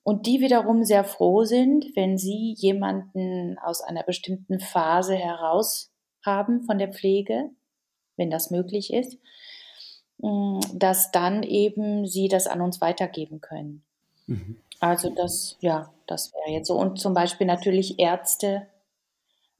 und 0.07 0.25
die 0.25 0.39
wiederum 0.39 0.85
sehr 0.85 1.03
froh 1.03 1.43
sind, 1.43 1.93
wenn 1.97 2.17
sie 2.17 2.55
jemanden 2.57 3.57
aus 3.59 3.81
einer 3.81 4.03
bestimmten 4.03 4.61
Phase 4.61 5.15
heraus 5.15 5.91
haben 6.25 6.63
von 6.63 6.77
der 6.77 6.93
Pflege, 6.93 7.49
wenn 8.15 8.29
das 8.29 8.49
möglich 8.49 8.93
ist, 8.93 9.17
mm, 10.19 10.61
dass 10.73 11.11
dann 11.11 11.43
eben 11.43 12.07
sie 12.07 12.29
das 12.29 12.47
an 12.47 12.61
uns 12.61 12.79
weitergeben 12.79 13.41
können. 13.41 13.83
Mhm. 14.27 14.55
Also 14.79 15.09
das, 15.09 15.57
ja, 15.59 15.93
das 16.05 16.31
wäre 16.31 16.55
jetzt 16.55 16.67
so. 16.67 16.79
Und 16.79 17.01
zum 17.01 17.13
Beispiel 17.13 17.45
natürlich 17.45 17.99
Ärzte, 17.99 18.65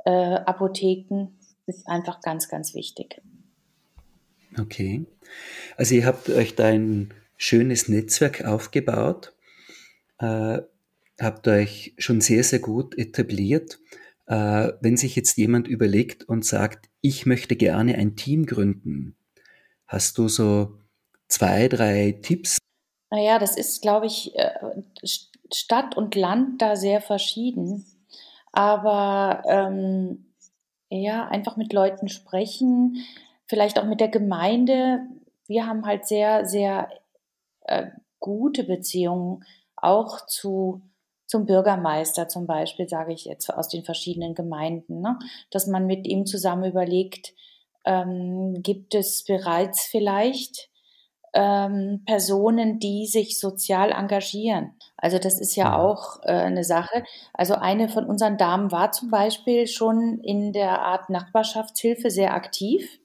äh, 0.06 0.12
Apotheken 0.12 1.28
ist 1.66 1.90
einfach 1.90 2.22
ganz, 2.22 2.48
ganz 2.48 2.74
wichtig. 2.74 3.22
Okay. 4.58 5.06
Also 5.76 5.96
ihr 5.96 6.06
habt 6.06 6.30
euch 6.30 6.56
da 6.56 6.68
ein 6.68 7.14
schönes 7.36 7.90
Netzwerk 7.90 8.46
aufgebaut 8.46 9.34
äh, 10.20 10.60
habt 11.20 11.48
euch 11.48 11.94
schon 11.98 12.22
sehr, 12.22 12.44
sehr 12.44 12.60
gut 12.60 12.98
etabliert. 12.98 13.80
Äh, 14.28 14.74
wenn 14.82 14.98
sich 14.98 15.16
jetzt 15.16 15.38
jemand 15.38 15.68
überlegt 15.68 16.28
und 16.28 16.46
sagt, 16.46 16.90
ich 17.02 17.26
möchte 17.26 17.56
gerne 17.56 17.96
ein 17.96 18.16
Team 18.16 18.46
gründen. 18.46 19.16
Hast 19.88 20.18
du 20.18 20.28
so 20.28 20.80
zwei, 21.30 21.68
drei 21.70 22.20
Tipps? 22.22 22.58
Naja, 23.10 23.40
das 23.40 23.56
ist, 23.56 23.82
glaube 23.82 24.06
ich, 24.06 24.36
äh, 24.36 24.52
Stadt 25.54 25.96
und 25.96 26.16
Land 26.16 26.62
da 26.62 26.76
sehr 26.76 27.00
verschieden. 27.00 27.86
Aber 28.52 29.44
ähm, 29.48 30.34
ja, 30.90 31.28
einfach 31.28 31.56
mit 31.58 31.72
Leuten 31.72 32.10
sprechen, 32.10 33.06
vielleicht 33.46 33.80
auch 33.80 33.86
mit 33.86 34.02
der 34.02 34.10
Gemeinde. 34.10 35.02
Wir 35.48 35.68
haben 35.68 35.86
halt 35.86 36.06
sehr, 36.06 36.46
sehr 36.46 36.90
äh, 37.62 37.88
gute 38.20 38.64
Beziehungen 38.66 39.46
auch 39.78 40.26
zu 40.26 40.82
zum 41.28 41.46
Bürgermeister 41.46 42.30
zum 42.30 42.48
Beispiel, 42.48 42.88
sage 42.88 43.14
ich 43.14 43.26
jetzt 43.26 43.54
aus 43.54 43.68
den 43.68 43.84
verschiedenen 43.84 44.34
Gemeinden, 44.34 45.02
ne? 45.02 45.20
dass 45.52 45.68
man 45.68 45.86
mit 45.86 46.08
ihm 46.08 46.26
zusammen 46.26 46.64
überlegt, 46.64 47.34
ähm, 47.86 48.62
gibt 48.64 48.96
es 48.96 49.26
bereits 49.26 49.86
vielleicht 49.86 50.70
ähm, 51.34 52.04
Personen, 52.06 52.80
die 52.80 53.06
sich 53.06 53.40
sozial 53.40 53.92
engagieren. 53.92 54.72
Also 54.96 55.20
das 55.20 55.40
ist 55.40 55.56
ja 55.56 55.78
auch 55.78 56.22
äh, 56.24 56.32
eine 56.32 56.64
Sache. 56.64 57.04
Also 57.34 57.56
eine 57.56 57.90
von 57.90 58.06
unseren 58.06 58.38
Damen 58.38 58.72
war 58.72 58.92
zum 58.92 59.12
Beispiel 59.12 59.68
schon 59.68 60.20
in 60.20 60.54
der 60.54 60.82
Art 60.82 61.10
Nachbarschaftshilfe 61.10 62.10
sehr 62.10 62.34
aktiv, 62.34 63.00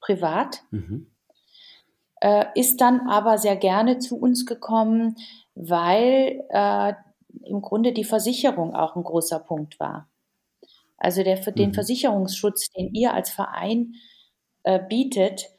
privat, 0.00 0.62
mhm. 0.70 1.10
äh, 2.20 2.44
ist 2.54 2.80
dann 2.80 3.08
aber 3.08 3.38
sehr 3.38 3.56
gerne 3.56 3.98
zu 3.98 4.18
uns 4.18 4.44
gekommen, 4.44 5.16
weil 5.54 6.44
äh, 6.50 6.92
im 7.44 7.62
Grunde 7.62 7.92
die 7.92 8.04
Versicherung 8.04 8.74
auch 8.74 8.96
ein 8.96 9.04
großer 9.04 9.38
Punkt 9.40 9.78
war. 9.80 10.08
Also 10.96 11.22
der, 11.22 11.36
für 11.36 11.52
den 11.52 11.70
mhm. 11.70 11.74
Versicherungsschutz, 11.74 12.70
den 12.70 12.94
ihr 12.94 13.12
als 13.12 13.30
Verein 13.30 13.94
äh, 14.62 14.80
bietet, 14.80 15.50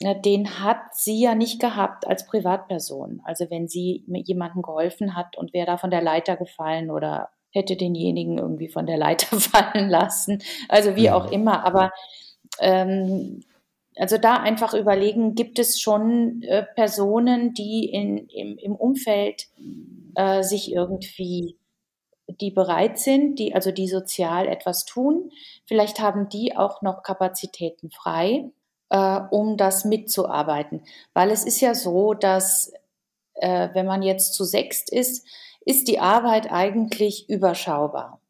äh, 0.00 0.20
den 0.20 0.60
hat 0.60 0.94
sie 0.94 1.20
ja 1.20 1.34
nicht 1.34 1.60
gehabt 1.60 2.06
als 2.06 2.26
Privatperson. 2.26 3.20
Also 3.24 3.50
wenn 3.50 3.68
sie 3.68 4.04
jemandem 4.06 4.62
geholfen 4.62 5.16
hat 5.16 5.36
und 5.36 5.52
wäre 5.52 5.66
da 5.66 5.76
von 5.76 5.90
der 5.90 6.02
Leiter 6.02 6.36
gefallen 6.36 6.90
oder 6.90 7.30
hätte 7.52 7.76
denjenigen 7.76 8.38
irgendwie 8.38 8.68
von 8.68 8.86
der 8.86 8.96
Leiter 8.96 9.36
fallen 9.40 9.88
lassen. 9.88 10.42
Also 10.68 10.96
wie 10.96 11.10
auch 11.10 11.30
immer. 11.30 11.64
Aber 11.64 11.92
ähm, 12.60 13.40
also 13.96 14.16
da 14.16 14.36
einfach 14.36 14.74
überlegen, 14.74 15.34
gibt 15.34 15.58
es 15.58 15.78
schon 15.80 16.42
äh, 16.42 16.64
Personen, 16.74 17.52
die 17.52 17.90
in, 17.90 18.26
im, 18.28 18.56
im 18.58 18.74
Umfeld 18.74 19.48
äh, 20.14 20.42
sich 20.42 20.72
irgendwie, 20.72 21.58
die 22.26 22.50
bereit 22.50 22.98
sind, 22.98 23.38
die 23.38 23.54
also 23.54 23.70
die 23.70 23.88
sozial 23.88 24.48
etwas 24.48 24.86
tun. 24.86 25.30
Vielleicht 25.66 26.00
haben 26.00 26.28
die 26.28 26.56
auch 26.56 26.80
noch 26.80 27.02
Kapazitäten 27.02 27.90
frei, 27.90 28.50
äh, 28.88 29.20
um 29.30 29.56
das 29.56 29.84
mitzuarbeiten. 29.84 30.82
Weil 31.12 31.30
es 31.30 31.44
ist 31.44 31.60
ja 31.60 31.74
so, 31.74 32.14
dass 32.14 32.72
äh, 33.34 33.68
wenn 33.74 33.86
man 33.86 34.02
jetzt 34.02 34.34
zu 34.34 34.44
sechst 34.44 34.90
ist, 34.90 35.26
ist 35.64 35.86
die 35.88 36.00
Arbeit 36.00 36.50
eigentlich 36.50 37.28
überschaubar. 37.28 38.21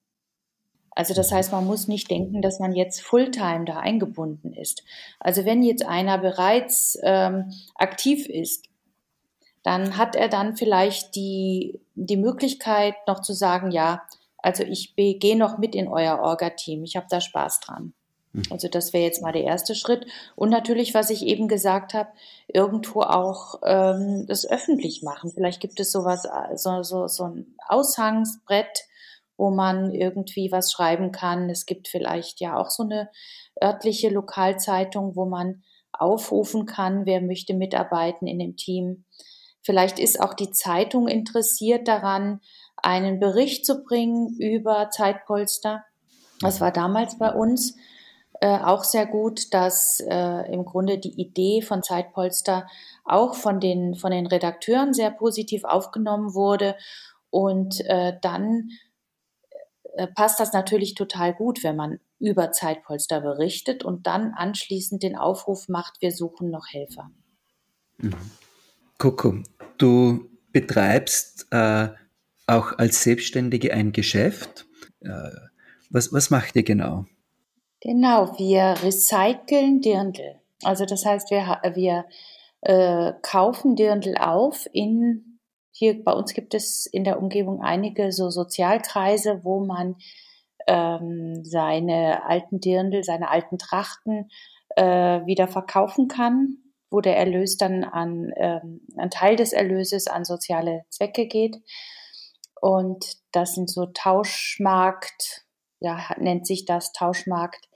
Also 0.94 1.14
das 1.14 1.32
heißt, 1.32 1.52
man 1.52 1.66
muss 1.66 1.88
nicht 1.88 2.10
denken, 2.10 2.42
dass 2.42 2.58
man 2.58 2.72
jetzt 2.72 3.00
Fulltime 3.02 3.64
da 3.64 3.78
eingebunden 3.78 4.52
ist. 4.52 4.84
Also 5.20 5.44
wenn 5.44 5.62
jetzt 5.62 5.86
einer 5.86 6.18
bereits 6.18 6.98
ähm, 7.02 7.52
aktiv 7.74 8.28
ist, 8.28 8.66
dann 9.62 9.96
hat 9.96 10.16
er 10.16 10.28
dann 10.28 10.56
vielleicht 10.56 11.14
die, 11.14 11.80
die 11.94 12.16
Möglichkeit 12.16 12.94
noch 13.06 13.20
zu 13.20 13.32
sagen, 13.32 13.70
ja, 13.70 14.02
also 14.38 14.64
ich 14.64 14.96
gehe 14.96 15.36
noch 15.36 15.58
mit 15.58 15.74
in 15.74 15.88
euer 15.88 16.18
Orga-Team, 16.18 16.82
ich 16.82 16.96
habe 16.96 17.06
da 17.08 17.20
Spaß 17.20 17.60
dran. 17.60 17.94
Hm. 18.34 18.42
Also 18.50 18.68
das 18.68 18.92
wäre 18.92 19.04
jetzt 19.04 19.22
mal 19.22 19.32
der 19.32 19.44
erste 19.44 19.74
Schritt. 19.74 20.06
Und 20.34 20.50
natürlich, 20.50 20.94
was 20.94 21.10
ich 21.10 21.24
eben 21.24 21.48
gesagt 21.48 21.94
habe, 21.94 22.10
irgendwo 22.48 23.02
auch 23.02 23.60
ähm, 23.64 24.26
das 24.26 24.48
öffentlich 24.48 25.02
machen. 25.02 25.30
Vielleicht 25.32 25.60
gibt 25.60 25.78
es 25.80 25.92
sowas, 25.92 26.26
so, 26.56 26.82
so, 26.82 27.06
so 27.06 27.24
ein 27.24 27.54
Aushangsbrett, 27.68 28.84
wo 29.42 29.50
man 29.50 29.92
irgendwie 29.92 30.52
was 30.52 30.70
schreiben 30.70 31.10
kann. 31.10 31.50
Es 31.50 31.66
gibt 31.66 31.88
vielleicht 31.88 32.40
ja 32.40 32.56
auch 32.56 32.70
so 32.70 32.84
eine 32.84 33.10
örtliche 33.60 34.08
Lokalzeitung, 34.08 35.16
wo 35.16 35.24
man 35.24 35.64
aufrufen 35.90 36.64
kann, 36.64 37.06
wer 37.06 37.20
möchte 37.20 37.52
mitarbeiten 37.52 38.28
in 38.28 38.38
dem 38.38 38.54
Team. 38.56 39.04
Vielleicht 39.60 39.98
ist 39.98 40.20
auch 40.20 40.34
die 40.34 40.52
Zeitung 40.52 41.08
interessiert 41.08 41.88
daran, 41.88 42.40
einen 42.76 43.18
Bericht 43.18 43.66
zu 43.66 43.82
bringen 43.82 44.36
über 44.38 44.90
Zeitpolster. 44.90 45.82
Das 46.40 46.60
war 46.60 46.70
damals 46.70 47.18
bei 47.18 47.32
uns 47.32 47.74
äh, 48.40 48.58
auch 48.58 48.84
sehr 48.84 49.06
gut, 49.06 49.52
dass 49.52 49.98
äh, 50.08 50.52
im 50.52 50.64
Grunde 50.64 50.98
die 50.98 51.20
Idee 51.20 51.62
von 51.62 51.82
Zeitpolster 51.82 52.68
auch 53.04 53.34
von 53.34 53.58
den, 53.58 53.96
von 53.96 54.12
den 54.12 54.28
Redakteuren 54.28 54.94
sehr 54.94 55.10
positiv 55.10 55.64
aufgenommen 55.64 56.32
wurde. 56.32 56.76
Und 57.30 57.80
äh, 57.86 58.12
dann 58.22 58.68
passt 60.14 60.40
das 60.40 60.52
natürlich 60.52 60.94
total 60.94 61.34
gut, 61.34 61.62
wenn 61.62 61.76
man 61.76 62.00
über 62.18 62.52
Zeitpolster 62.52 63.20
berichtet 63.20 63.84
und 63.84 64.06
dann 64.06 64.32
anschließend 64.34 65.02
den 65.02 65.16
Aufruf 65.16 65.68
macht, 65.68 66.00
wir 66.00 66.12
suchen 66.12 66.50
noch 66.50 66.66
Helfer. 66.70 67.10
Mhm. 67.98 68.14
Coco, 68.98 69.42
du 69.78 70.28
betreibst 70.52 71.46
äh, 71.50 71.88
auch 72.46 72.78
als 72.78 73.02
Selbstständige 73.02 73.72
ein 73.74 73.92
Geschäft. 73.92 74.66
Äh, 75.00 75.30
was, 75.90 76.12
was 76.12 76.30
macht 76.30 76.56
ihr 76.56 76.62
genau? 76.62 77.06
Genau, 77.80 78.38
wir 78.38 78.76
recyceln 78.82 79.80
Dirndl. 79.80 80.40
Also 80.62 80.86
das 80.86 81.04
heißt, 81.04 81.30
wir, 81.30 81.60
wir 81.74 82.04
äh, 82.60 83.12
kaufen 83.22 83.74
Dirndl 83.74 84.16
auf 84.16 84.68
in 84.72 85.31
hier 85.72 86.04
bei 86.04 86.12
uns 86.12 86.34
gibt 86.34 86.54
es 86.54 86.86
in 86.86 87.02
der 87.02 87.18
Umgebung 87.18 87.62
einige 87.62 88.12
so 88.12 88.30
Sozialkreise, 88.30 89.40
wo 89.42 89.64
man 89.64 89.96
ähm, 90.66 91.44
seine 91.44 92.24
alten 92.26 92.60
Dirndl, 92.60 93.02
seine 93.02 93.30
alten 93.30 93.58
Trachten 93.58 94.30
äh, 94.76 95.24
wieder 95.26 95.48
verkaufen 95.48 96.08
kann, 96.08 96.58
wo 96.90 97.00
der 97.00 97.16
Erlös 97.16 97.56
dann 97.56 97.84
an 97.84 98.32
ähm, 98.36 98.82
ein 98.96 99.10
Teil 99.10 99.36
des 99.36 99.52
Erlöses 99.52 100.06
an 100.06 100.24
soziale 100.24 100.84
Zwecke 100.90 101.26
geht. 101.26 101.56
Und 102.60 103.16
das 103.32 103.54
sind 103.54 103.70
so 103.70 103.86
Tauschmarkt, 103.86 105.46
ja, 105.80 105.98
nennt 106.18 106.46
sich 106.46 106.64
das 106.64 106.92
Tauschmarkt, 106.92 107.68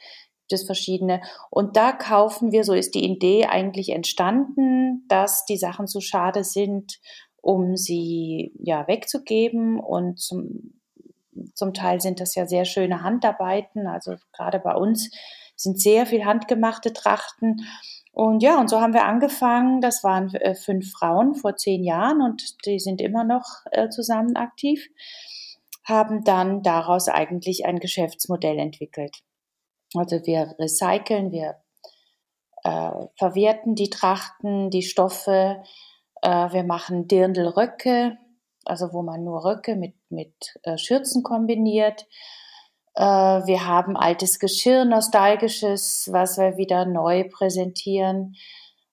gibt 0.49 0.53
es 0.53 0.65
verschiedene. 0.65 1.23
Und 1.51 1.77
da 1.77 1.91
kaufen 1.93 2.53
wir, 2.53 2.63
so 2.63 2.73
ist 2.73 2.95
die 2.95 3.05
Idee 3.05 3.47
eigentlich 3.47 3.89
entstanden, 3.89 5.05
dass 5.09 5.45
die 5.45 5.57
Sachen 5.57 5.89
zu 5.89 6.01
schade 6.01 6.45
sind 6.45 7.01
um 7.47 7.77
sie 7.77 8.53
ja 8.59 8.89
wegzugeben. 8.89 9.79
Und 9.79 10.19
zum, 10.19 10.81
zum 11.55 11.73
Teil 11.75 12.01
sind 12.01 12.19
das 12.19 12.35
ja 12.35 12.47
sehr 12.47 12.65
schöne 12.65 13.03
Handarbeiten. 13.03 13.87
Also 13.87 14.17
gerade 14.33 14.59
bei 14.59 14.75
uns 14.75 15.11
sind 15.55 15.81
sehr 15.81 16.07
viel 16.07 16.25
handgemachte 16.25 16.93
Trachten. 16.93 17.65
Und 18.11 18.43
ja, 18.43 18.59
und 18.59 18.69
so 18.69 18.81
haben 18.81 18.95
wir 18.95 19.05
angefangen. 19.05 19.81
Das 19.81 20.03
waren 20.03 20.35
äh, 20.35 20.57
fünf 20.57 20.91
Frauen 20.91 21.37
vor 21.37 21.55
zehn 21.55 21.85
Jahren 21.85 22.21
und 22.21 22.67
die 22.67 22.81
sind 22.81 23.01
immer 23.01 23.23
noch 23.23 23.45
äh, 23.71 23.91
zusammen 23.91 24.35
aktiv. 24.35 24.85
Haben 25.85 26.25
dann 26.25 26.65
daraus 26.65 27.09
eigentlich 27.09 27.65
ein 27.65 27.79
Geschäftsmodell 27.79 28.59
entwickelt. 28.59 29.19
Also 29.95 30.27
wir 30.27 30.57
recyceln, 30.59 31.31
wir 31.31 31.59
äh, 32.65 33.07
verwerten 33.17 33.77
die 33.77 33.91
Trachten, 33.91 34.71
die 34.71 34.83
Stoffe, 34.83 35.63
äh, 36.27 36.53
wir 36.53 36.65
machen 36.65 37.07
Dirndlröcke, 37.07 38.19
also 38.65 38.93
wo 38.93 39.03
man 39.03 39.23
nur 39.23 39.45
Röcke 39.45 39.77
mit, 39.77 39.95
mit 40.11 40.35
äh, 40.65 40.77
Schürzen 40.77 41.23
kombiniert. 41.23 42.05
Äh, 42.95 43.05
wir 43.05 43.67
haben 43.67 43.97
altes 43.97 44.41
Geschirr, 44.41 44.85
nostalgisches, 44.85 46.09
was 46.11 46.37
wir 46.37 46.57
wieder 46.57 46.85
neu 46.85 47.29
präsentieren. 47.29 48.35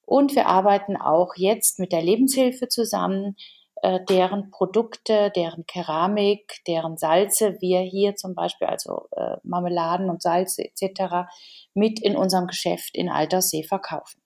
Und 0.06 0.36
wir 0.36 0.46
arbeiten 0.46 0.96
auch 0.96 1.34
jetzt 1.36 1.80
mit 1.80 1.92
der 1.92 2.04
Lebenshilfe 2.04 2.68
zusammen, 2.68 3.36
äh, 3.82 4.00
deren 4.08 4.52
Produkte, 4.52 5.32
deren 5.36 5.66
Keramik, 5.66 6.62
deren 6.68 6.98
Salze 6.98 7.58
wir 7.62 7.80
hier 7.80 8.16
zum 8.16 8.36
Beispiel, 8.36 8.68
also 8.68 9.08
äh, 9.12 9.38
Marmeladen 9.44 10.12
und 10.12 10.22
Salze 10.22 10.64
etc., 10.66 11.28
mit 11.74 12.00
in 12.00 12.16
unserem 12.16 12.46
Geschäft 12.46 12.96
in 12.96 13.10
Alterssee 13.10 13.64
verkaufen. 13.64 14.23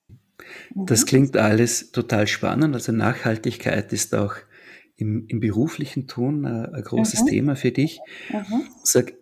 Das 0.76 1.02
mhm. 1.02 1.06
klingt 1.06 1.38
alles 1.38 1.91
total 1.91 2.28
spannend. 2.28 2.76
Also 2.76 2.91
Nachhaltigkeit 2.91 3.91
ist 3.93 4.13
auch 4.13 4.36
im, 4.95 5.26
im 5.28 5.39
beruflichen 5.39 6.08
Tun 6.08 6.45
ein, 6.45 6.65
äh, 6.65 6.78
ein 6.78 6.84
großes 6.84 7.23
mhm. 7.23 7.28
Thema 7.28 7.56
für 7.56 7.71
dich. 7.71 8.00
Mhm. 8.32 8.67
Sag, 8.84 9.13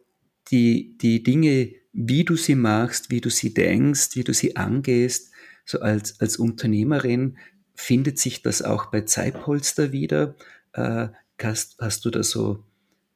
die, 0.52 0.98
die 0.98 1.24
Dinge, 1.24 1.74
wie 1.94 2.24
du 2.24 2.36
sie 2.36 2.56
machst, 2.56 3.10
wie 3.10 3.22
du 3.22 3.30
sie 3.30 3.54
denkst, 3.54 4.16
wie 4.16 4.24
du 4.24 4.34
sie 4.34 4.56
angehst, 4.56 5.32
so 5.66 5.80
als, 5.80 6.20
als 6.20 6.38
Unternehmerin, 6.38 7.38
findet 7.74 8.20
sich 8.20 8.42
das 8.42 8.62
auch 8.62 8.88
bei 8.88 9.02
Zeitpolster 9.02 9.92
wieder? 9.92 10.36
Äh, 10.74 11.08
hast, 11.42 11.78
hast 11.80 12.06
du 12.06 12.10
da 12.10 12.24
so 12.24 12.64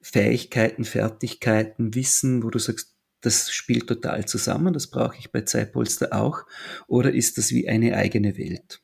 Fähigkeiten, 0.02 0.86
Fertigkeiten, 0.86 1.94
Wissen, 1.94 2.44
wo 2.44 2.50
du 2.50 2.60
sagst, 2.60 2.96
das 3.22 3.52
spielt 3.52 3.88
total 3.88 4.26
zusammen, 4.26 4.74
das 4.74 4.88
brauche 4.88 5.18
ich 5.18 5.32
bei 5.32 5.42
Zeitpolster 5.42 6.10
auch, 6.12 6.40
oder 6.88 7.14
ist 7.14 7.38
das 7.38 7.52
wie 7.52 7.68
eine 7.68 7.96
eigene 7.96 8.38
Welt? 8.38 8.82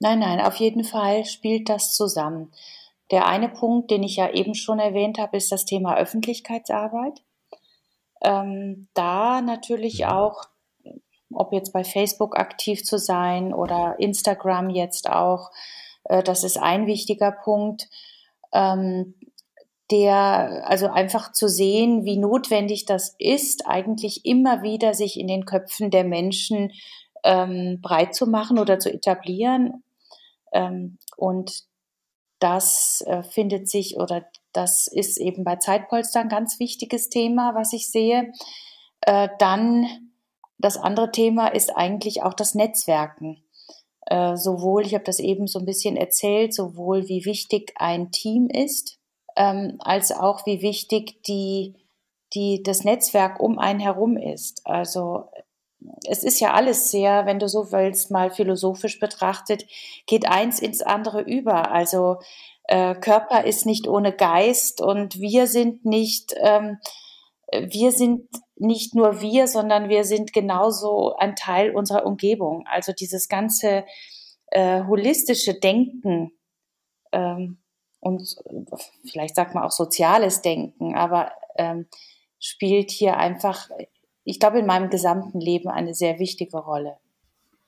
Nein, 0.00 0.18
nein, 0.18 0.40
auf 0.40 0.56
jeden 0.56 0.84
Fall 0.84 1.24
spielt 1.24 1.68
das 1.68 1.94
zusammen. 1.94 2.52
Der 3.10 3.26
eine 3.26 3.48
Punkt, 3.48 3.90
den 3.90 4.02
ich 4.02 4.16
ja 4.16 4.30
eben 4.30 4.54
schon 4.54 4.78
erwähnt 4.78 5.18
habe, 5.18 5.36
ist 5.36 5.52
das 5.52 5.64
Thema 5.64 5.96
Öffentlichkeitsarbeit. 5.96 7.22
Ähm, 8.22 8.88
da 8.94 9.42
natürlich 9.42 10.00
mhm. 10.00 10.06
auch, 10.06 10.44
ob 11.32 11.52
jetzt 11.52 11.72
bei 11.72 11.84
Facebook 11.84 12.38
aktiv 12.38 12.82
zu 12.84 12.98
sein 12.98 13.52
oder 13.52 13.96
Instagram 13.98 14.70
jetzt 14.70 15.10
auch, 15.10 15.50
äh, 16.04 16.22
das 16.22 16.44
ist 16.44 16.56
ein 16.56 16.86
wichtiger 16.86 17.32
Punkt. 17.32 17.88
Ähm, 18.52 19.14
der, 19.94 20.64
also 20.68 20.88
einfach 20.88 21.30
zu 21.30 21.48
sehen, 21.48 22.04
wie 22.04 22.16
notwendig 22.16 22.84
das 22.84 23.14
ist, 23.20 23.68
eigentlich 23.68 24.26
immer 24.26 24.62
wieder 24.62 24.92
sich 24.92 25.20
in 25.20 25.28
den 25.28 25.44
Köpfen 25.44 25.90
der 25.92 26.02
Menschen 26.02 26.72
ähm, 27.22 27.78
breit 27.80 28.12
zu 28.16 28.26
machen 28.26 28.58
oder 28.58 28.80
zu 28.80 28.92
etablieren. 28.92 29.84
Ähm, 30.52 30.98
und 31.16 31.62
das 32.40 33.04
äh, 33.06 33.22
findet 33.22 33.68
sich 33.68 33.96
oder 33.96 34.26
das 34.52 34.88
ist 34.88 35.18
eben 35.18 35.44
bei 35.44 35.56
Zeitpolster 35.56 36.20
ein 36.20 36.28
ganz 36.28 36.58
wichtiges 36.58 37.08
Thema, 37.08 37.54
was 37.54 37.72
ich 37.72 37.88
sehe. 37.88 38.32
Äh, 39.02 39.28
dann 39.38 39.86
das 40.58 40.76
andere 40.76 41.12
Thema 41.12 41.48
ist 41.48 41.76
eigentlich 41.76 42.24
auch 42.24 42.34
das 42.34 42.56
Netzwerken. 42.56 43.44
Äh, 44.06 44.36
sowohl, 44.36 44.84
ich 44.84 44.94
habe 44.94 45.04
das 45.04 45.20
eben 45.20 45.46
so 45.46 45.60
ein 45.60 45.66
bisschen 45.66 45.96
erzählt, 45.96 46.52
sowohl 46.52 47.08
wie 47.08 47.24
wichtig 47.24 47.72
ein 47.76 48.10
Team 48.10 48.48
ist, 48.48 48.98
ähm, 49.36 49.76
als 49.80 50.12
auch 50.12 50.46
wie 50.46 50.62
wichtig 50.62 51.22
die, 51.24 51.74
die, 52.34 52.62
das 52.62 52.84
Netzwerk 52.84 53.40
um 53.40 53.58
einen 53.58 53.80
herum 53.80 54.16
ist. 54.16 54.62
Also 54.64 55.28
es 56.06 56.24
ist 56.24 56.40
ja 56.40 56.54
alles 56.54 56.90
sehr, 56.90 57.26
wenn 57.26 57.38
du 57.38 57.48
so 57.48 57.72
willst, 57.72 58.10
mal 58.10 58.30
philosophisch 58.30 58.98
betrachtet, 58.98 59.66
geht 60.06 60.26
eins 60.26 60.60
ins 60.60 60.82
andere 60.82 61.20
über. 61.20 61.70
Also 61.70 62.18
äh, 62.64 62.94
Körper 62.94 63.44
ist 63.44 63.66
nicht 63.66 63.88
ohne 63.88 64.12
Geist 64.12 64.80
und 64.80 65.20
wir 65.20 65.46
sind 65.46 65.84
nicht, 65.84 66.34
ähm, 66.38 66.78
wir 67.52 67.92
sind 67.92 68.28
nicht 68.56 68.94
nur 68.94 69.20
wir, 69.20 69.46
sondern 69.46 69.88
wir 69.88 70.04
sind 70.04 70.32
genauso 70.32 71.16
ein 71.16 71.36
Teil 71.36 71.74
unserer 71.74 72.06
Umgebung. 72.06 72.64
Also 72.66 72.92
dieses 72.92 73.28
ganze 73.28 73.84
äh, 74.46 74.84
holistische 74.84 75.54
Denken 75.54 76.32
ähm, 77.12 77.63
und 78.04 78.36
vielleicht 79.10 79.34
sagt 79.34 79.54
man 79.54 79.64
auch 79.64 79.72
soziales 79.72 80.42
Denken, 80.42 80.94
aber 80.94 81.32
ähm, 81.56 81.86
spielt 82.38 82.90
hier 82.90 83.16
einfach 83.16 83.68
ich 84.24 84.40
glaube, 84.40 84.58
in 84.58 84.66
meinem 84.66 84.90
gesamten 84.90 85.40
Leben 85.40 85.68
eine 85.68 85.94
sehr 85.94 86.18
wichtige 86.18 86.56
Rolle. 86.56 86.96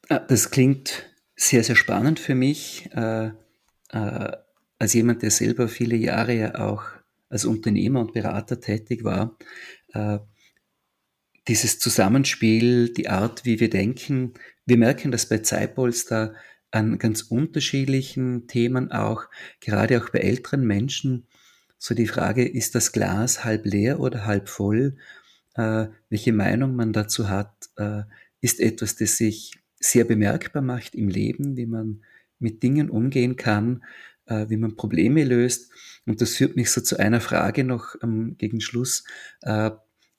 Ah, 0.08 0.18
das 0.18 0.50
klingt 0.50 1.10
sehr, 1.36 1.62
sehr 1.62 1.76
spannend 1.76 2.18
für 2.18 2.34
mich, 2.34 2.88
äh, 2.94 3.30
äh, 3.90 4.32
als 4.78 4.94
jemand, 4.94 5.22
der 5.22 5.30
selber 5.30 5.68
viele 5.68 5.96
Jahre 5.96 6.34
ja 6.34 6.54
auch 6.66 6.82
als 7.28 7.44
Unternehmer 7.44 8.00
und 8.00 8.14
Berater 8.14 8.60
tätig 8.60 9.04
war. 9.04 9.36
Äh, 9.92 10.18
dieses 11.48 11.78
Zusammenspiel, 11.78 12.92
die 12.92 13.08
Art, 13.08 13.44
wie 13.44 13.60
wir 13.60 13.70
denken, 13.70 14.34
wir 14.64 14.78
merken 14.78 15.10
das 15.10 15.28
bei 15.28 15.38
Zeitpolster 15.38 16.34
an 16.70 16.98
ganz 16.98 17.22
unterschiedlichen 17.22 18.46
Themen 18.46 18.92
auch, 18.92 19.24
gerade 19.60 20.02
auch 20.02 20.10
bei 20.10 20.20
älteren 20.20 20.66
Menschen. 20.66 21.26
So 21.78 21.94
die 21.94 22.06
Frage, 22.06 22.46
ist 22.46 22.74
das 22.74 22.92
Glas 22.92 23.44
halb 23.44 23.66
leer 23.66 24.00
oder 24.00 24.26
halb 24.26 24.48
voll? 24.48 24.96
äh, 25.56 25.86
welche 26.08 26.32
Meinung 26.32 26.76
man 26.76 26.92
dazu 26.92 27.28
hat, 27.28 27.52
äh, 27.76 28.02
ist 28.40 28.60
etwas, 28.60 28.96
das 28.96 29.16
sich 29.16 29.54
sehr 29.80 30.04
bemerkbar 30.04 30.62
macht 30.62 30.94
im 30.94 31.08
Leben, 31.08 31.56
wie 31.56 31.66
man 31.66 32.02
mit 32.38 32.62
Dingen 32.62 32.90
umgehen 32.90 33.36
kann, 33.36 33.82
äh, 34.26 34.46
wie 34.48 34.56
man 34.56 34.76
Probleme 34.76 35.24
löst. 35.24 35.72
Und 36.06 36.20
das 36.20 36.36
führt 36.36 36.56
mich 36.56 36.70
so 36.70 36.80
zu 36.80 36.98
einer 36.98 37.20
Frage 37.20 37.64
noch 37.64 37.96
ähm, 38.02 38.36
gegen 38.38 38.60
Schluss. 38.60 39.04
Äh, 39.42 39.70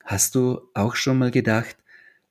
hast 0.03 0.35
du 0.35 0.61
auch 0.73 0.95
schon 0.95 1.19
mal 1.19 1.31
gedacht, 1.31 1.77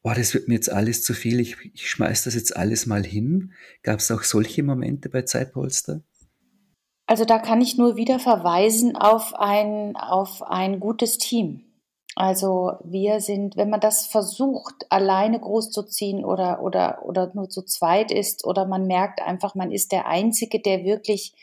oh, 0.06 0.12
das 0.14 0.34
wird 0.34 0.46
mir 0.46 0.54
jetzt 0.54 0.70
alles 0.70 1.02
zu 1.02 1.14
viel, 1.14 1.40
ich, 1.40 1.56
ich 1.74 1.90
schmeiß 1.90 2.24
das 2.24 2.34
jetzt 2.34 2.56
alles 2.56 2.86
mal 2.86 3.04
hin? 3.04 3.52
Gab 3.82 3.98
es 3.98 4.10
auch 4.12 4.22
solche 4.22 4.62
Momente 4.62 5.08
bei 5.08 5.22
Zeitpolster? 5.22 6.02
Also 7.06 7.24
da 7.24 7.38
kann 7.38 7.60
ich 7.60 7.76
nur 7.76 7.96
wieder 7.96 8.20
verweisen 8.20 8.94
auf 8.96 9.34
ein, 9.34 9.96
auf 9.96 10.42
ein 10.42 10.78
gutes 10.78 11.18
Team. 11.18 11.64
Also 12.14 12.74
wir 12.84 13.20
sind, 13.20 13.56
wenn 13.56 13.68
man 13.68 13.80
das 13.80 14.06
versucht, 14.06 14.86
alleine 14.90 15.40
großzuziehen 15.40 16.24
oder, 16.24 16.62
oder, 16.62 17.04
oder 17.04 17.32
nur 17.34 17.48
zu 17.48 17.62
zweit 17.62 18.12
ist 18.12 18.44
oder 18.46 18.64
man 18.64 18.86
merkt 18.86 19.20
einfach, 19.20 19.56
man 19.56 19.72
ist 19.72 19.90
der 19.90 20.06
Einzige, 20.06 20.60
der 20.60 20.84
wirklich 20.84 21.34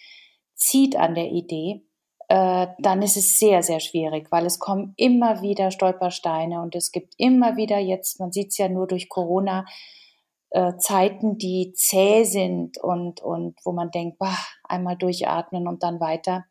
zieht 0.56 0.95
an 0.95 1.15
der 1.15 1.32
Idee, 1.32 1.86
äh, 2.30 2.68
dann 2.80 3.02
ist 3.02 3.18
es 3.18 3.40
sehr, 3.40 3.64
sehr 3.64 3.80
schwierig, 3.80 4.32
weil 4.32 4.46
es 4.46 4.60
kommen 4.60 4.94
immer 4.98 5.42
wieder 5.42 5.72
Stolpersteine 5.72 6.62
und 6.62 6.76
es 6.76 6.92
gibt 6.92 7.14
immer 7.18 7.58
wieder 7.58 7.80
jetzt, 7.80 8.20
man 8.20 8.32
sieht 8.32 8.50
es 8.50 8.58
ja 8.58 8.70
nur 8.70 8.88
durch 8.88 9.10
Corona, 9.10 9.66
äh, 10.52 10.78
Zeiten, 10.78 11.38
die 11.38 11.74
zäh 11.74 12.24
sind 12.24 12.78
und, 12.78 13.22
und 13.22 13.60
wo 13.64 13.72
man 13.72 13.92
denkt, 13.92 14.20
bah, 14.20 14.38
einmal 14.64 14.98
durchatmen 14.98 15.68
und 15.68 15.84
dann 15.84 16.00
weiter. 16.00 16.46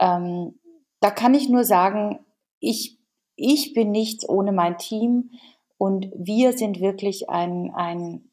Ähm, 0.00 0.60
da 1.00 1.10
kann 1.10 1.34
ich 1.34 1.48
nur 1.48 1.64
sagen, 1.64 2.20
ich 2.60 3.00
ich 3.40 3.72
bin 3.72 3.90
nichts 3.90 4.28
ohne 4.28 4.52
mein 4.52 4.76
Team 4.76 5.30
und 5.78 6.10
wir 6.14 6.52
sind 6.52 6.80
wirklich 6.80 7.30
ein, 7.30 7.72
ein 7.74 8.30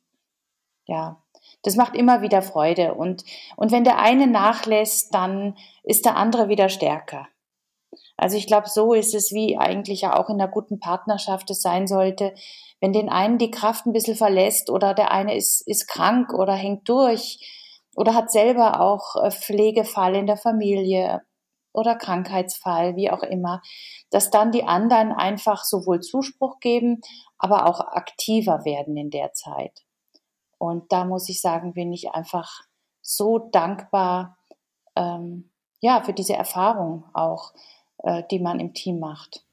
ja, 0.86 1.24
das 1.67 1.75
macht 1.75 1.97
immer 1.97 2.21
wieder 2.21 2.41
Freude. 2.41 2.93
Und, 2.93 3.25
und 3.58 3.73
wenn 3.73 3.84
der 3.84 3.99
eine 3.99 4.25
nachlässt, 4.25 5.13
dann 5.13 5.58
ist 5.84 6.06
der 6.06 6.15
andere 6.15 6.47
wieder 6.47 6.69
stärker. 6.69 7.27
Also 8.15 8.38
ich 8.38 8.47
glaube, 8.47 8.69
so 8.69 8.93
ist 8.93 9.13
es, 9.13 9.34
wie 9.34 9.58
eigentlich 9.58 9.99
ja 9.99 10.17
auch 10.17 10.30
in 10.30 10.39
einer 10.39 10.49
guten 10.49 10.80
Partnerschaft 10.80 11.49
es 11.49 11.62
sein 11.62 11.86
sollte. 11.86 12.34
Wenn 12.80 12.93
den 12.93 13.10
einen 13.10 13.38
die 13.38 13.51
Kraft 13.51 13.86
ein 13.86 13.91
bisschen 13.91 14.15
verlässt 14.15 14.69
oder 14.69 14.93
der 14.93 15.12
eine 15.12 15.36
ist, 15.36 15.60
ist 15.67 15.89
krank 15.89 16.34
oder 16.34 16.53
hängt 16.53 16.88
durch 16.88 17.38
oder 17.97 18.13
hat 18.13 18.32
selber 18.32 18.80
auch 18.80 19.17
äh, 19.21 19.30
Pflegefall 19.30 20.15
in 20.15 20.25
der 20.25 20.38
Familie 20.38 21.21
oder 21.73 21.95
Krankheitsfall, 21.95 22.95
wie 22.95 23.12
auch 23.12 23.23
immer, 23.23 23.62
dass 24.10 24.30
dann 24.30 24.53
die 24.53 24.63
anderen 24.63 25.12
einfach 25.12 25.65
sowohl 25.65 25.99
Zuspruch 25.99 26.62
geben, 26.62 27.01
aber 27.38 27.67
auch 27.67 27.82
aktiver 27.82 28.63
werden 28.63 28.95
in 28.95 29.10
der 29.10 29.34
Zeit. 29.34 29.84
Und 30.58 30.91
da 30.91 31.06
muss 31.06 31.30
ich 31.30 31.41
sagen, 31.41 31.74
bin 31.74 31.93
ich 31.93 32.12
einfach 32.12 32.62
so 33.02 33.39
dankbar, 33.39 34.38
ähm, 34.96 35.52
ja, 35.80 36.02
für 36.02 36.13
diese 36.13 36.34
Erfahrung 36.34 37.06
auch, 37.13 37.54
äh, 38.00 38.24
die 38.32 38.39
man 38.39 38.60
im 38.60 38.74
Team 38.74 39.00
macht. 39.00 39.43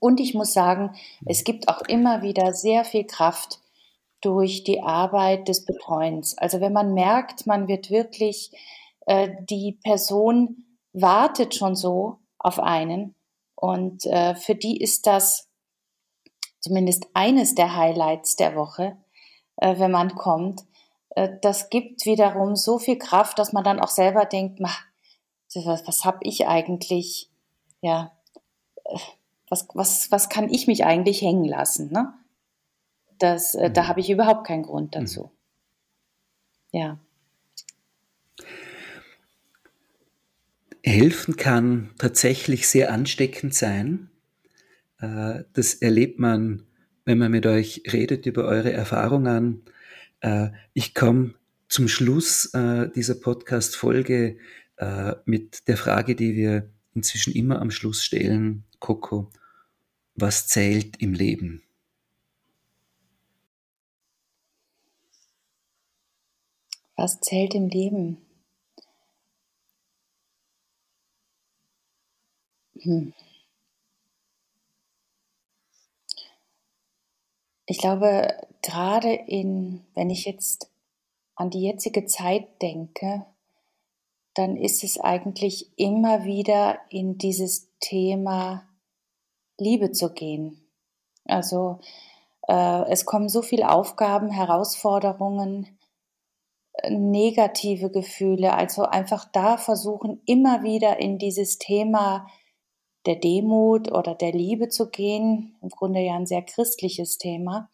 Und 0.00 0.20
ich 0.20 0.34
muss 0.34 0.52
sagen, 0.52 0.94
es 1.26 1.44
gibt 1.44 1.68
auch 1.68 1.82
immer 1.82 2.22
wieder 2.22 2.54
sehr 2.54 2.84
viel 2.84 3.04
Kraft 3.04 3.60
durch 4.22 4.64
die 4.64 4.82
Arbeit 4.82 5.48
des 5.48 5.64
Betreuens. 5.64 6.38
Also 6.38 6.60
wenn 6.60 6.72
man 6.72 6.94
merkt, 6.94 7.46
man 7.46 7.68
wird 7.68 7.90
wirklich 7.90 8.52
äh, 9.06 9.30
die 9.48 9.78
Person 9.82 10.64
wartet 10.92 11.54
schon 11.54 11.74
so 11.74 12.18
auf 12.38 12.58
einen. 12.58 13.14
Und 13.54 14.06
äh, 14.06 14.34
für 14.34 14.54
die 14.54 14.80
ist 14.80 15.06
das 15.06 15.48
zumindest 16.60 17.06
eines 17.14 17.54
der 17.54 17.76
Highlights 17.76 18.36
der 18.36 18.54
Woche, 18.56 18.96
äh, 19.56 19.78
wenn 19.78 19.90
man 19.90 20.14
kommt. 20.14 20.62
Äh, 21.10 21.30
das 21.42 21.70
gibt 21.70 22.04
wiederum 22.06 22.56
so 22.56 22.78
viel 22.78 22.98
Kraft, 22.98 23.38
dass 23.38 23.52
man 23.52 23.64
dann 23.64 23.80
auch 23.80 23.88
selber 23.88 24.24
denkt, 24.24 24.60
was, 24.60 25.86
was 25.86 26.04
habe 26.04 26.18
ich 26.22 26.46
eigentlich, 26.46 27.30
ja, 27.80 28.12
äh, 28.84 28.98
was, 29.48 29.68
was, 29.74 30.10
was 30.10 30.28
kann 30.30 30.48
ich 30.48 30.66
mich 30.66 30.84
eigentlich 30.84 31.20
hängen 31.20 31.44
lassen? 31.44 31.92
Ne? 31.92 32.14
Das, 33.18 33.54
äh, 33.54 33.68
mhm. 33.68 33.74
Da 33.74 33.86
habe 33.86 34.00
ich 34.00 34.10
überhaupt 34.10 34.46
keinen 34.46 34.62
Grund 34.62 34.94
dazu. 34.94 35.30
Mhm. 36.72 36.78
Ja. 36.78 36.98
Helfen 40.82 41.36
kann 41.36 41.94
tatsächlich 41.98 42.66
sehr 42.66 42.90
ansteckend 42.92 43.54
sein. 43.54 44.10
Äh, 44.98 45.44
das 45.52 45.74
erlebt 45.74 46.18
man, 46.18 46.66
wenn 47.04 47.18
man 47.18 47.30
mit 47.30 47.46
euch 47.46 47.82
redet 47.92 48.26
über 48.26 48.44
eure 48.44 48.72
Erfahrungen. 48.72 49.62
Äh, 50.20 50.50
ich 50.74 50.94
komme 50.94 51.34
zum 51.68 51.88
Schluss 51.88 52.52
äh, 52.54 52.88
dieser 52.94 53.14
Podcast-Folge 53.14 54.36
mit 55.26 55.68
der 55.68 55.76
Frage, 55.76 56.16
die 56.16 56.34
wir 56.34 56.68
inzwischen 56.94 57.32
immer 57.34 57.60
am 57.60 57.70
Schluss 57.70 58.02
stellen, 58.02 58.64
Coco, 58.80 59.30
was 60.16 60.48
zählt 60.48 61.00
im 61.00 61.12
Leben? 61.12 61.62
Was 66.96 67.20
zählt 67.20 67.54
im 67.54 67.68
Leben? 67.68 68.18
Hm. 72.80 73.12
Ich 77.66 77.78
glaube, 77.78 78.36
gerade 78.62 79.12
in, 79.12 79.84
wenn 79.94 80.10
ich 80.10 80.24
jetzt 80.24 80.70
an 81.34 81.50
die 81.50 81.62
jetzige 81.62 82.06
Zeit 82.06 82.60
denke, 82.60 83.26
dann 84.34 84.56
ist 84.56 84.82
es 84.82 84.98
eigentlich 84.98 85.70
immer 85.76 86.24
wieder 86.24 86.78
in 86.88 87.18
dieses 87.18 87.70
Thema 87.80 88.68
Liebe 89.58 89.92
zu 89.92 90.12
gehen. 90.12 90.68
Also 91.26 91.80
äh, 92.48 92.90
es 92.90 93.04
kommen 93.04 93.28
so 93.28 93.42
viele 93.42 93.70
Aufgaben, 93.70 94.30
Herausforderungen, 94.30 95.78
negative 96.88 97.90
Gefühle. 97.90 98.54
Also 98.54 98.84
einfach 98.84 99.26
da 99.32 99.56
versuchen, 99.56 100.20
immer 100.26 100.62
wieder 100.62 100.98
in 100.98 101.18
dieses 101.18 101.58
Thema 101.58 102.26
der 103.06 103.16
Demut 103.16 103.90
oder 103.92 104.14
der 104.14 104.32
Liebe 104.32 104.68
zu 104.68 104.90
gehen. 104.90 105.56
Im 105.62 105.68
Grunde 105.68 106.00
ja 106.00 106.14
ein 106.14 106.26
sehr 106.26 106.42
christliches 106.42 107.18
Thema. 107.18 107.70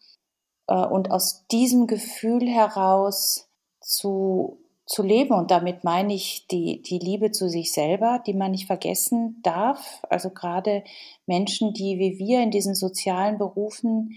Äh, 0.67 0.85
und 0.85 1.11
aus 1.11 1.45
diesem 1.51 1.87
Gefühl 1.87 2.47
heraus 2.47 3.49
zu, 3.81 4.59
zu 4.85 5.03
leben. 5.03 5.33
Und 5.33 5.51
damit 5.51 5.83
meine 5.83 6.13
ich 6.13 6.47
die, 6.47 6.81
die 6.81 6.99
Liebe 6.99 7.31
zu 7.31 7.49
sich 7.49 7.71
selber, 7.71 8.21
die 8.25 8.33
man 8.33 8.51
nicht 8.51 8.67
vergessen 8.67 9.39
darf. 9.43 10.01
Also 10.09 10.29
gerade 10.29 10.83
Menschen, 11.25 11.73
die 11.73 11.99
wie 11.99 12.17
wir 12.17 12.41
in 12.41 12.51
diesen 12.51 12.75
sozialen 12.75 13.37
Berufen 13.37 14.15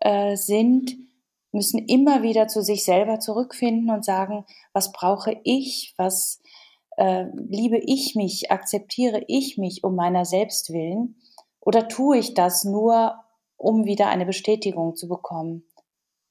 äh, 0.00 0.36
sind, 0.36 0.96
müssen 1.52 1.86
immer 1.86 2.22
wieder 2.22 2.46
zu 2.46 2.62
sich 2.62 2.84
selber 2.84 3.20
zurückfinden 3.20 3.90
und 3.90 4.04
sagen, 4.04 4.44
was 4.72 4.92
brauche 4.92 5.40
ich, 5.44 5.94
was 5.96 6.40
äh, 6.98 7.26
liebe 7.32 7.78
ich 7.78 8.16
mich, 8.16 8.50
akzeptiere 8.50 9.22
ich 9.28 9.56
mich 9.56 9.84
um 9.84 9.94
meiner 9.94 10.24
selbst 10.24 10.72
willen 10.72 11.16
oder 11.60 11.86
tue 11.86 12.18
ich 12.18 12.34
das 12.34 12.64
nur, 12.64 13.14
um 13.56 13.84
wieder 13.84 14.08
eine 14.08 14.26
Bestätigung 14.26 14.96
zu 14.96 15.08
bekommen 15.08 15.62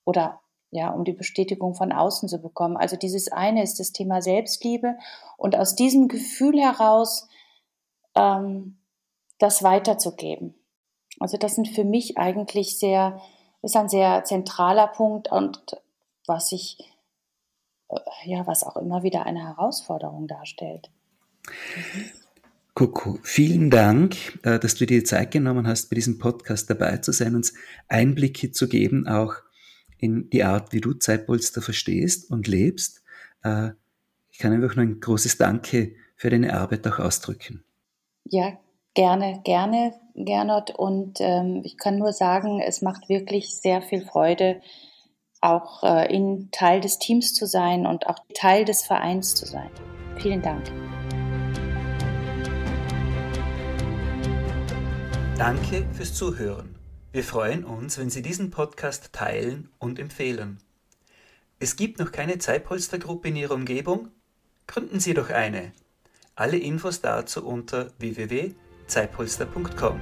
oder 0.03 0.41
ja, 0.69 0.91
um 0.91 1.05
die 1.05 1.13
Bestätigung 1.13 1.73
von 1.73 1.93
außen 1.93 2.27
zu 2.27 2.39
bekommen. 2.39 2.75
Also 2.75 2.97
dieses 2.97 3.31
eine 3.31 3.63
ist 3.63 3.79
das 3.79 3.93
Thema 3.93 4.21
Selbstliebe 4.21 4.97
und 5.37 5.55
aus 5.55 5.75
diesem 5.75 6.09
Gefühl 6.09 6.59
heraus 6.59 7.29
ähm, 8.15 8.77
das 9.39 9.63
weiterzugeben. 9.63 10.53
Also 11.19 11.37
das 11.37 11.55
sind 11.55 11.69
für 11.69 11.85
mich 11.85 12.17
eigentlich 12.17 12.77
sehr, 12.77 13.21
ist 13.61 13.77
ein 13.77 13.87
sehr 13.87 14.25
zentraler 14.25 14.87
Punkt 14.87 15.31
und 15.31 15.81
was 16.25 16.51
ich, 16.51 16.77
ja, 18.25 18.45
was 18.45 18.63
auch 18.63 18.77
immer 18.77 19.03
wieder 19.03 19.25
eine 19.25 19.45
Herausforderung 19.45 20.27
darstellt. 20.27 20.89
Coco, 22.73 23.17
vielen 23.23 23.69
Dank, 23.69 24.15
äh, 24.43 24.59
dass 24.59 24.75
du 24.75 24.85
dir 24.85 24.99
die 24.99 25.03
Zeit 25.03 25.31
genommen 25.31 25.67
hast, 25.67 25.89
bei 25.89 25.95
diesem 25.95 26.19
Podcast 26.19 26.69
dabei 26.69 26.97
zu 26.97 27.11
sein, 27.11 27.35
uns 27.35 27.53
Einblicke 27.87 28.51
zu 28.51 28.67
geben, 28.69 29.07
auch 29.07 29.33
in 29.97 30.29
die 30.29 30.43
Art, 30.43 30.73
wie 30.73 30.81
du 30.81 30.93
Zeitpolster 30.93 31.61
verstehst 31.61 32.29
und 32.29 32.47
lebst. 32.47 33.03
Äh, 33.43 33.69
ich 34.31 34.37
kann 34.37 34.53
einfach 34.53 34.75
nur 34.75 34.85
ein 34.85 34.99
großes 34.99 35.37
Danke 35.37 35.95
für 36.15 36.29
deine 36.29 36.53
Arbeit 36.53 36.85
auch 36.87 36.99
ausdrücken. 36.99 37.63
Ja, 38.25 38.59
gerne, 38.93 39.41
gerne, 39.43 39.93
Gernot. 40.13 40.69
Und 40.71 41.17
ähm, 41.19 41.61
ich 41.63 41.77
kann 41.77 41.97
nur 41.97 42.13
sagen, 42.13 42.59
es 42.59 42.83
macht 42.83 43.09
wirklich 43.09 43.55
sehr 43.55 43.81
viel 43.81 44.05
Freude, 44.05 44.61
auch 45.41 45.83
äh, 45.83 46.13
in 46.13 46.49
Teil 46.51 46.81
des 46.81 46.99
Teams 46.99 47.33
zu 47.33 47.45
sein 47.45 47.85
und 47.85 48.07
auch 48.07 48.19
Teil 48.33 48.65
des 48.65 48.83
Vereins 48.83 49.35
zu 49.35 49.45
sein. 49.45 49.69
Vielen 50.17 50.41
Dank. 50.41 50.65
Danke 55.37 55.85
fürs 55.93 56.15
Zuhören. 56.15 56.75
Wir 57.11 57.23
freuen 57.23 57.63
uns, 57.63 57.97
wenn 57.97 58.09
Sie 58.09 58.21
diesen 58.21 58.51
Podcast 58.51 59.13
teilen 59.13 59.69
und 59.79 59.99
empfehlen. 59.99 60.59
Es 61.59 61.75
gibt 61.75 61.99
noch 61.99 62.11
keine 62.11 62.37
Zeitpolstergruppe 62.37 63.29
in 63.29 63.35
Ihrer 63.35 63.55
Umgebung? 63.55 64.09
Gründen 64.67 64.99
Sie 64.99 65.13
doch 65.13 65.29
eine. 65.29 65.71
Alle 66.35 66.57
Infos 66.57 67.01
dazu 67.01 67.45
unter 67.45 67.91
www.zeitpolster.com. 67.99 70.01